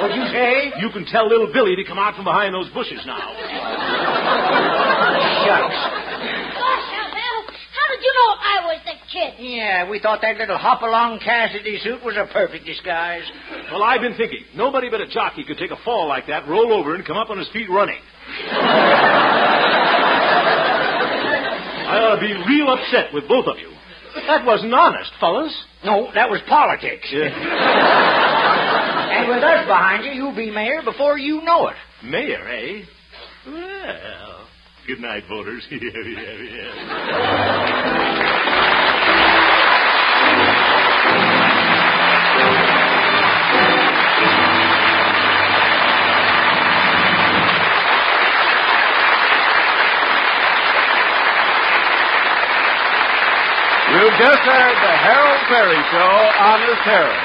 what'd 0.00 0.16
you 0.16 0.26
say? 0.30 0.70
You 0.78 0.90
can 0.92 1.04
tell 1.06 1.26
little 1.28 1.50
Billy 1.52 1.74
to 1.74 1.84
come 1.84 1.98
out 1.98 2.14
from 2.14 2.24
behind 2.24 2.54
those 2.54 2.70
bushes 2.70 3.02
now. 3.04 3.18
Shucks. 5.42 5.74
Gosh, 6.54 6.86
Hal, 6.94 7.10
Hal, 7.10 7.42
how 7.50 7.86
did 7.90 8.00
you 8.06 8.12
know 8.14 8.33
I 9.14 9.18
was 9.18 9.34
the 9.36 9.42
kid? 9.42 9.50
Yeah, 9.50 9.88
we 9.90 9.98
thought 10.00 10.20
that 10.22 10.36
little 10.36 10.58
Hopalong 10.58 11.18
Cassidy 11.20 11.78
suit 11.78 12.04
was 12.04 12.16
a 12.16 12.26
perfect 12.32 12.66
disguise. 12.66 13.22
Well, 13.70 13.82
I've 13.82 14.00
been 14.00 14.16
thinking. 14.16 14.44
Nobody 14.54 14.88
but 14.90 15.00
a 15.00 15.06
jockey 15.08 15.44
could 15.44 15.58
take 15.58 15.70
a 15.70 15.76
fall 15.84 16.08
like 16.08 16.26
that, 16.28 16.48
roll 16.48 16.72
over, 16.72 16.94
and 16.94 17.04
come 17.04 17.16
up 17.16 17.30
on 17.30 17.38
his 17.38 17.48
feet 17.52 17.68
running. 17.70 18.00
I 21.86 21.98
ought 22.00 22.14
to 22.16 22.20
be 22.20 22.32
real 22.48 22.72
upset 22.72 23.12
with 23.12 23.28
both 23.28 23.46
of 23.46 23.58
you. 23.58 23.70
That 24.26 24.44
wasn't 24.44 24.72
honest, 24.74 25.10
fellas. 25.20 25.64
No, 25.84 26.10
that 26.14 26.30
was 26.30 26.40
politics. 26.48 27.08
Yeah. 27.12 28.10
And 29.14 29.28
with 29.28 29.44
us 29.44 29.66
behind 29.66 30.04
you, 30.04 30.10
you'll 30.10 30.34
be 30.34 30.50
mayor 30.50 30.82
before 30.84 31.16
you 31.16 31.40
know 31.42 31.68
it. 31.68 31.76
Mayor, 32.04 32.48
eh? 32.48 32.82
Well, 33.46 34.48
good 34.88 34.98
night, 34.98 35.22
voters. 35.28 35.64
yeah, 35.70 35.78
yeah, 35.80 36.32
yeah. 36.50 37.93
Just 54.14 54.46
heard 54.46 54.76
the 54.78 54.94
Harold 55.02 55.42
Peary 55.50 55.82
Show, 55.90 56.12
Honest 56.38 56.82
Harold. 56.86 57.24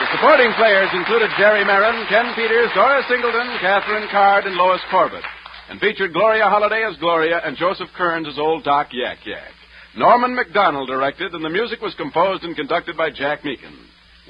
The 0.00 0.08
supporting 0.16 0.52
players 0.56 0.88
included 0.94 1.28
Jerry 1.36 1.62
Merrin, 1.62 2.08
Ken 2.08 2.32
Peters, 2.34 2.70
Dora 2.74 3.02
Singleton, 3.06 3.58
Catherine 3.60 4.08
Card, 4.10 4.46
and 4.46 4.56
Lois 4.56 4.80
Corbett, 4.90 5.22
and 5.68 5.78
featured 5.80 6.14
Gloria 6.14 6.48
Holliday 6.48 6.84
as 6.88 6.96
Gloria 6.96 7.40
and 7.44 7.56
Joseph 7.56 7.88
Kearns 7.96 8.26
as 8.26 8.38
Old 8.38 8.64
Doc 8.64 8.88
Yak 8.92 9.18
Yak. 9.26 9.52
Norman 9.94 10.34
McDonald 10.34 10.88
directed, 10.88 11.34
and 11.34 11.44
the 11.44 11.50
music 11.50 11.82
was 11.82 11.94
composed 11.94 12.44
and 12.44 12.56
conducted 12.56 12.96
by 12.96 13.10
Jack 13.10 13.44
Meakin. 13.44 13.76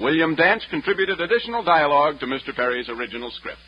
William 0.01 0.35
Danch 0.35 0.63
contributed 0.71 1.21
additional 1.21 1.63
dialogue 1.63 2.19
to 2.19 2.27
Mr. 2.27 2.55
Peary's 2.55 2.89
original 2.89 3.31
script. 3.31 3.61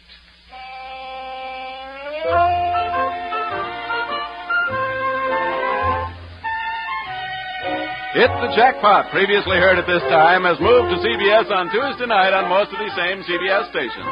Hit 8.16 8.32
the 8.40 8.48
Jackpot, 8.56 9.12
previously 9.12 9.60
heard 9.60 9.76
at 9.76 9.84
this 9.84 10.00
time, 10.08 10.48
has 10.48 10.56
moved 10.56 10.88
to 10.88 11.04
CBS 11.04 11.52
on 11.52 11.68
Tuesday 11.68 12.08
night 12.08 12.32
on 12.32 12.48
most 12.48 12.72
of 12.72 12.80
these 12.80 12.96
same 12.96 13.20
CBS 13.28 13.68
stations. 13.68 14.08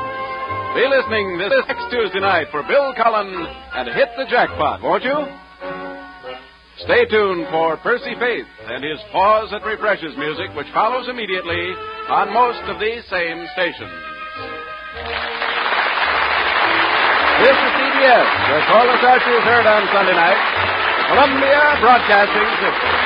Be 0.76 0.84
listening 0.84 1.40
this 1.40 1.56
next 1.64 1.88
Tuesday 1.88 2.20
night 2.20 2.52
for 2.52 2.60
Bill 2.68 2.92
Cullen 3.00 3.32
and 3.32 3.88
Hit 3.96 4.12
the 4.20 4.28
Jackpot, 4.28 4.84
won't 4.84 5.08
you? 5.08 5.24
Stay 6.84 7.08
tuned 7.08 7.48
for 7.48 7.80
Percy 7.80 8.12
Faith 8.20 8.44
and 8.68 8.84
his 8.84 9.00
Pause 9.08 9.56
That 9.56 9.64
Refreshes 9.64 10.12
music, 10.20 10.52
which 10.52 10.68
follows 10.76 11.08
immediately 11.08 11.72
on 12.12 12.28
most 12.28 12.60
of 12.68 12.76
these 12.76 13.00
same 13.08 13.40
stations. 13.56 13.96
This 17.40 17.56
is 17.56 17.70
CBS, 17.72 18.28
where 18.52 18.64
Corliss 18.68 19.00
Archer 19.00 19.32
is 19.32 19.46
heard 19.48 19.64
on 19.64 19.88
Sunday 19.96 20.12
night. 20.12 20.40
Columbia 21.08 21.80
Broadcasting 21.80 22.52
System. 22.60 23.03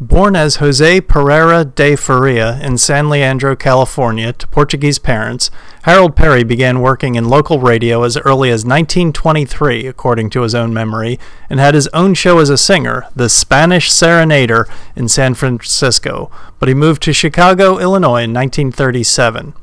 Born 0.00 0.34
as 0.34 0.56
Jose 0.56 1.00
Pereira 1.02 1.64
de 1.64 1.94
Faria 1.94 2.58
in 2.60 2.78
San 2.78 3.08
Leandro, 3.08 3.54
California, 3.54 4.32
to 4.32 4.48
Portuguese 4.48 4.98
parents, 4.98 5.52
Harold 5.82 6.16
Peary 6.16 6.42
began 6.42 6.80
working 6.80 7.14
in 7.14 7.28
local 7.28 7.60
radio 7.60 8.02
as 8.02 8.16
early 8.16 8.50
as 8.50 8.64
1923, 8.64 9.86
according 9.86 10.30
to 10.30 10.42
his 10.42 10.52
own 10.52 10.74
memory, 10.74 11.20
and 11.48 11.60
had 11.60 11.76
his 11.76 11.86
own 11.94 12.12
show 12.14 12.40
as 12.40 12.50
a 12.50 12.58
singer, 12.58 13.06
The 13.14 13.28
Spanish 13.28 13.88
Serenader, 13.88 14.68
in 14.96 15.06
San 15.06 15.34
Francisco, 15.34 16.28
but 16.58 16.68
he 16.68 16.74
moved 16.74 17.00
to 17.02 17.12
Chicago, 17.12 17.78
Illinois 17.78 18.24
in 18.24 18.34
1937. 18.34 19.54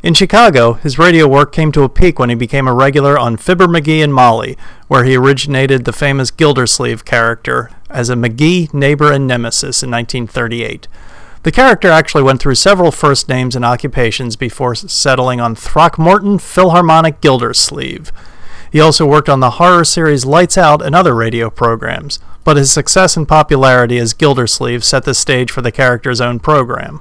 In 0.00 0.14
Chicago, 0.14 0.74
his 0.74 0.96
radio 0.96 1.26
work 1.26 1.50
came 1.50 1.72
to 1.72 1.82
a 1.82 1.88
peak 1.88 2.20
when 2.20 2.28
he 2.28 2.36
became 2.36 2.68
a 2.68 2.72
regular 2.72 3.18
on 3.18 3.36
Fibber 3.36 3.66
McGee 3.66 4.02
and 4.02 4.14
Molly, 4.14 4.56
where 4.86 5.02
he 5.02 5.16
originated 5.16 5.84
the 5.84 5.92
famous 5.92 6.30
Gildersleeve 6.30 7.04
character 7.04 7.70
as 7.90 8.08
a 8.08 8.14
McGee 8.14 8.72
neighbor 8.72 9.10
and 9.10 9.26
nemesis 9.26 9.82
in 9.82 9.90
1938. 9.90 10.86
The 11.42 11.50
character 11.50 11.88
actually 11.88 12.22
went 12.22 12.40
through 12.40 12.54
several 12.54 12.92
first 12.92 13.28
names 13.28 13.56
and 13.56 13.64
occupations 13.64 14.36
before 14.36 14.76
settling 14.76 15.40
on 15.40 15.56
Throckmorton 15.56 16.38
Philharmonic 16.38 17.20
Gildersleeve. 17.20 18.12
He 18.70 18.78
also 18.78 19.04
worked 19.04 19.28
on 19.28 19.40
the 19.40 19.52
horror 19.52 19.84
series 19.84 20.24
Lights 20.24 20.56
Out 20.56 20.80
and 20.80 20.94
other 20.94 21.14
radio 21.14 21.50
programs, 21.50 22.20
but 22.44 22.56
his 22.56 22.70
success 22.70 23.16
and 23.16 23.26
popularity 23.26 23.98
as 23.98 24.14
Gildersleeve 24.14 24.84
set 24.84 25.02
the 25.04 25.14
stage 25.14 25.50
for 25.50 25.62
the 25.62 25.72
character's 25.72 26.20
own 26.20 26.38
program. 26.38 27.00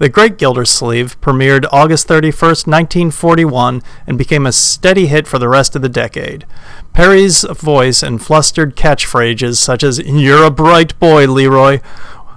The 0.00 0.08
Great 0.08 0.38
Gildersleeve 0.38 1.20
premiered 1.20 1.66
August 1.70 2.08
31, 2.08 2.32
1941, 2.32 3.82
and 4.06 4.16
became 4.16 4.46
a 4.46 4.50
steady 4.50 5.08
hit 5.08 5.28
for 5.28 5.38
the 5.38 5.46
rest 5.46 5.76
of 5.76 5.82
the 5.82 5.90
decade. 5.90 6.46
Peary's 6.94 7.42
voice 7.42 8.02
and 8.02 8.24
flustered 8.24 8.76
catchphrases 8.76 9.58
such 9.58 9.84
as 9.84 9.98
You're 9.98 10.44
a 10.44 10.50
bright 10.50 10.98
boy, 10.98 11.26
Leroy, 11.26 11.80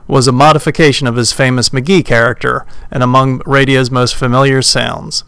was 0.10 0.28
a 0.28 0.34
modification 0.34 1.08
of 1.08 1.16
his 1.16 1.32
famous 1.32 1.70
McGee 1.70 2.04
character 2.04 2.66
and 2.92 3.02
among 3.02 3.42
radio's 3.46 3.90
most 3.90 4.14
familiar 4.14 4.62
sounds. 4.62 5.24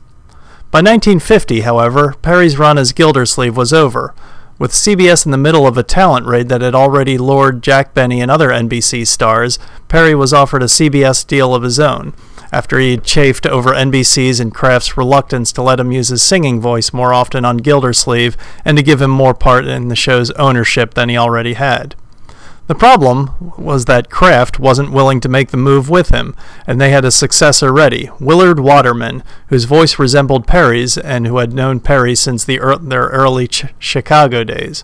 By 0.72 0.80
1950, 0.80 1.62
however, 1.62 2.16
Peary's 2.22 2.58
run 2.58 2.78
as 2.78 2.92
Gildersleeve 2.92 3.56
was 3.56 3.72
over. 3.72 4.14
With 4.58 4.72
CBS 4.72 5.26
in 5.26 5.34
the 5.34 5.38
middle 5.38 5.68
of 5.68 5.78
a 5.78 5.84
talent 5.84 6.26
raid 6.26 6.48
that 6.48 6.62
had 6.62 6.74
already 6.74 7.18
lured 7.18 7.62
Jack 7.62 7.94
Benny 7.94 8.22
and 8.22 8.32
other 8.32 8.48
NBC 8.50 9.06
stars, 9.06 9.60
Peary 9.90 10.16
was 10.16 10.32
offered 10.32 10.64
a 10.64 10.68
CBS 10.68 11.28
deal 11.28 11.54
of 11.54 11.64
his 11.64 11.78
own, 11.78 12.14
after 12.54 12.80
he 12.80 12.92
had 12.92 13.04
chafed 13.04 13.46
over 13.46 13.72
NBC's 13.72 14.40
and 14.40 14.54
Kraft's 14.54 14.96
reluctance 14.96 15.52
to 15.52 15.62
let 15.62 15.82
him 15.82 15.92
use 15.92 16.08
his 16.08 16.24
singing 16.24 16.62
voice 16.62 16.94
more 16.94 17.14
often 17.14 17.44
on 17.44 17.58
Gildersleeve 17.58 18.38
and 18.64 18.78
to 18.78 18.84
give 18.84 19.02
him 19.02 19.12
more 19.12 19.34
part 19.34 19.66
in 19.66 19.90
the 19.90 19.96
show's 19.96 20.32
ownership 20.32 20.94
than 20.94 21.10
he 21.10 21.18
already 21.18 21.56
had. 21.56 21.96
The 22.68 22.76
problem 22.76 23.54
was 23.58 23.86
that 23.86 24.10
Kraft 24.10 24.60
wasn't 24.60 24.92
willing 24.92 25.22
to 25.22 25.30
make 25.30 25.50
the 25.52 25.58
move 25.58 25.88
with 25.88 26.10
him, 26.10 26.36
and 26.66 26.82
they 26.82 26.90
had 26.90 27.06
a 27.06 27.12
successor 27.12 27.72
ready, 27.72 28.10
Willard 28.20 28.60
Waterman, 28.60 29.24
whose 29.48 29.66
voice 29.66 30.00
resembled 30.00 30.48
Peary's 30.48 30.98
and 30.98 31.28
who 31.28 31.38
had 31.38 31.54
known 31.54 31.80
Peary 31.80 32.16
since 32.16 32.44
the 32.44 32.60
er- 32.60 32.78
their 32.78 33.06
early 33.08 33.48
ch- 33.48 33.66
Chicago 33.78 34.44
days. 34.44 34.84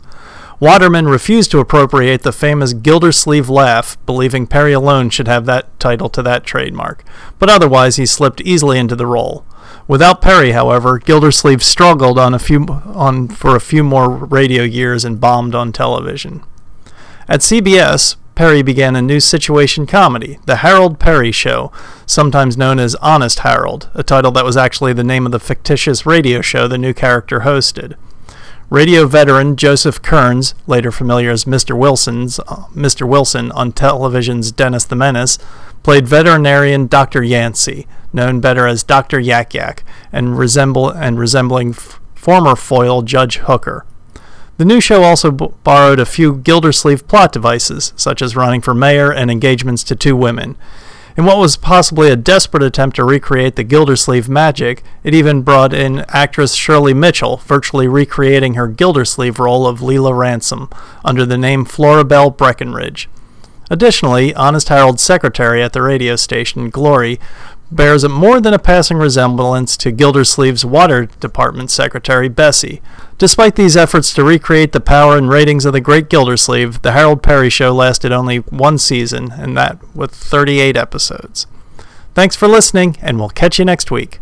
Waterman 0.59 1.07
refused 1.07 1.49
to 1.51 1.59
appropriate 1.59 2.21
the 2.21 2.31
famous 2.31 2.73
Gildersleeve 2.73 3.49
laugh, 3.49 3.97
believing 4.05 4.45
Peary 4.45 4.73
alone 4.73 5.09
should 5.09 5.27
have 5.27 5.47
that 5.47 5.79
title 5.79 6.07
to 6.09 6.21
that 6.21 6.43
trademark, 6.43 7.03
but 7.39 7.49
otherwise 7.49 7.95
he 7.95 8.05
slipped 8.05 8.41
easily 8.41 8.77
into 8.77 8.95
the 8.95 9.07
role. 9.07 9.43
Without 9.87 10.21
Peary, 10.21 10.51
however, 10.51 10.99
Gildersleeve 10.99 11.63
struggled 11.63 12.19
on 12.19 12.35
a 12.35 12.39
few 12.39 12.67
on 12.93 13.27
for 13.27 13.55
a 13.55 13.59
few 13.59 13.83
more 13.83 14.07
radio 14.11 14.61
years 14.61 15.03
and 15.03 15.19
bombed 15.19 15.55
on 15.55 15.71
television. 15.71 16.43
At 17.31 17.39
CBS, 17.39 18.17
Peary 18.35 18.61
began 18.61 18.93
a 18.97 19.01
new 19.01 19.21
situation 19.21 19.87
comedy, 19.87 20.37
The 20.47 20.57
Harold 20.57 20.99
Peary 20.99 21.31
Show, 21.31 21.71
sometimes 22.05 22.57
known 22.57 22.77
as 22.77 22.93
Honest 22.95 23.39
Harold, 23.39 23.89
a 23.93 24.03
title 24.03 24.31
that 24.31 24.43
was 24.43 24.57
actually 24.57 24.91
the 24.91 25.05
name 25.05 25.25
of 25.25 25.31
the 25.31 25.39
fictitious 25.39 26.05
radio 26.05 26.41
show 26.41 26.67
the 26.67 26.77
new 26.77 26.93
character 26.93 27.39
hosted. 27.39 27.95
Radio 28.69 29.07
veteran 29.07 29.55
Joseph 29.55 30.01
Kearns, 30.01 30.55
later 30.67 30.91
familiar 30.91 31.29
as 31.31 31.45
Mr. 31.45 31.73
Wilson's 31.73 32.37
uh, 32.39 32.65
Mr. 32.75 33.07
Wilson 33.07 33.49
on 33.53 33.71
television's 33.71 34.51
Dennis 34.51 34.83
the 34.83 34.97
Menace, 34.97 35.39
played 35.83 36.05
veterinarian 36.05 36.87
Dr. 36.87 37.23
Yancey, 37.23 37.87
known 38.11 38.41
better 38.41 38.67
as 38.67 38.83
Dr. 38.83 39.21
Yak 39.21 39.53
Yak, 39.53 39.85
and 40.11 40.37
resemble 40.37 40.89
and 40.89 41.17
resembling 41.17 41.69
f- 41.69 42.01
former 42.13 42.57
foil 42.57 43.03
Judge 43.03 43.37
Hooker. 43.37 43.85
The 44.61 44.65
new 44.65 44.79
show 44.79 45.01
also 45.01 45.31
b- 45.31 45.47
borrowed 45.63 45.99
a 45.99 46.05
few 46.05 46.35
Gildersleeve 46.35 47.07
plot 47.07 47.31
devices, 47.31 47.93
such 47.95 48.21
as 48.21 48.35
running 48.35 48.61
for 48.61 48.75
mayor 48.75 49.11
and 49.11 49.31
engagements 49.31 49.83
to 49.85 49.95
two 49.95 50.15
women. 50.15 50.55
In 51.17 51.25
what 51.25 51.39
was 51.39 51.57
possibly 51.57 52.11
a 52.11 52.15
desperate 52.15 52.61
attempt 52.61 52.97
to 52.97 53.03
recreate 53.03 53.55
the 53.55 53.63
Gildersleeve 53.63 54.29
magic, 54.29 54.83
it 55.03 55.15
even 55.15 55.41
brought 55.41 55.73
in 55.73 56.05
actress 56.09 56.53
Shirley 56.53 56.93
Mitchell, 56.93 57.37
virtually 57.37 57.87
recreating 57.87 58.53
her 58.53 58.67
Gildersleeve 58.67 59.39
role 59.39 59.65
of 59.65 59.81
Leila 59.81 60.13
Ransom 60.13 60.69
under 61.03 61.25
the 61.25 61.39
name 61.39 61.65
Florabelle 61.65 62.29
Breckenridge. 62.29 63.09
Additionally, 63.71 64.31
Honest 64.35 64.69
Harold's 64.69 65.01
secretary 65.01 65.63
at 65.63 65.73
the 65.73 65.81
radio 65.81 66.15
station, 66.15 66.69
Glory, 66.69 67.19
bears 67.71 68.07
more 68.07 68.41
than 68.41 68.53
a 68.53 68.59
passing 68.59 68.97
resemblance 68.97 69.77
to 69.77 69.91
Gildersleeve's 69.91 70.65
water 70.65 71.05
department 71.19 71.71
secretary, 71.71 72.29
Bessie. 72.29 72.81
Despite 73.21 73.55
these 73.55 73.77
efforts 73.77 74.15
to 74.15 74.23
recreate 74.23 74.71
the 74.71 74.79
power 74.79 75.15
and 75.15 75.29
ratings 75.29 75.63
of 75.63 75.73
the 75.73 75.79
great 75.79 76.09
Gildersleeve, 76.09 76.81
the 76.81 76.93
Harold 76.93 77.21
Peary 77.21 77.51
show 77.51 77.71
lasted 77.71 78.11
only 78.11 78.37
one 78.37 78.79
season, 78.79 79.31
and 79.33 79.55
that 79.55 79.77
with 79.95 80.09
38 80.09 80.75
episodes. 80.75 81.45
Thanks 82.15 82.35
for 82.35 82.47
listening, 82.47 82.97
and 82.99 83.19
we'll 83.19 83.29
catch 83.29 83.59
you 83.59 83.65
next 83.65 83.91
week. 83.91 84.20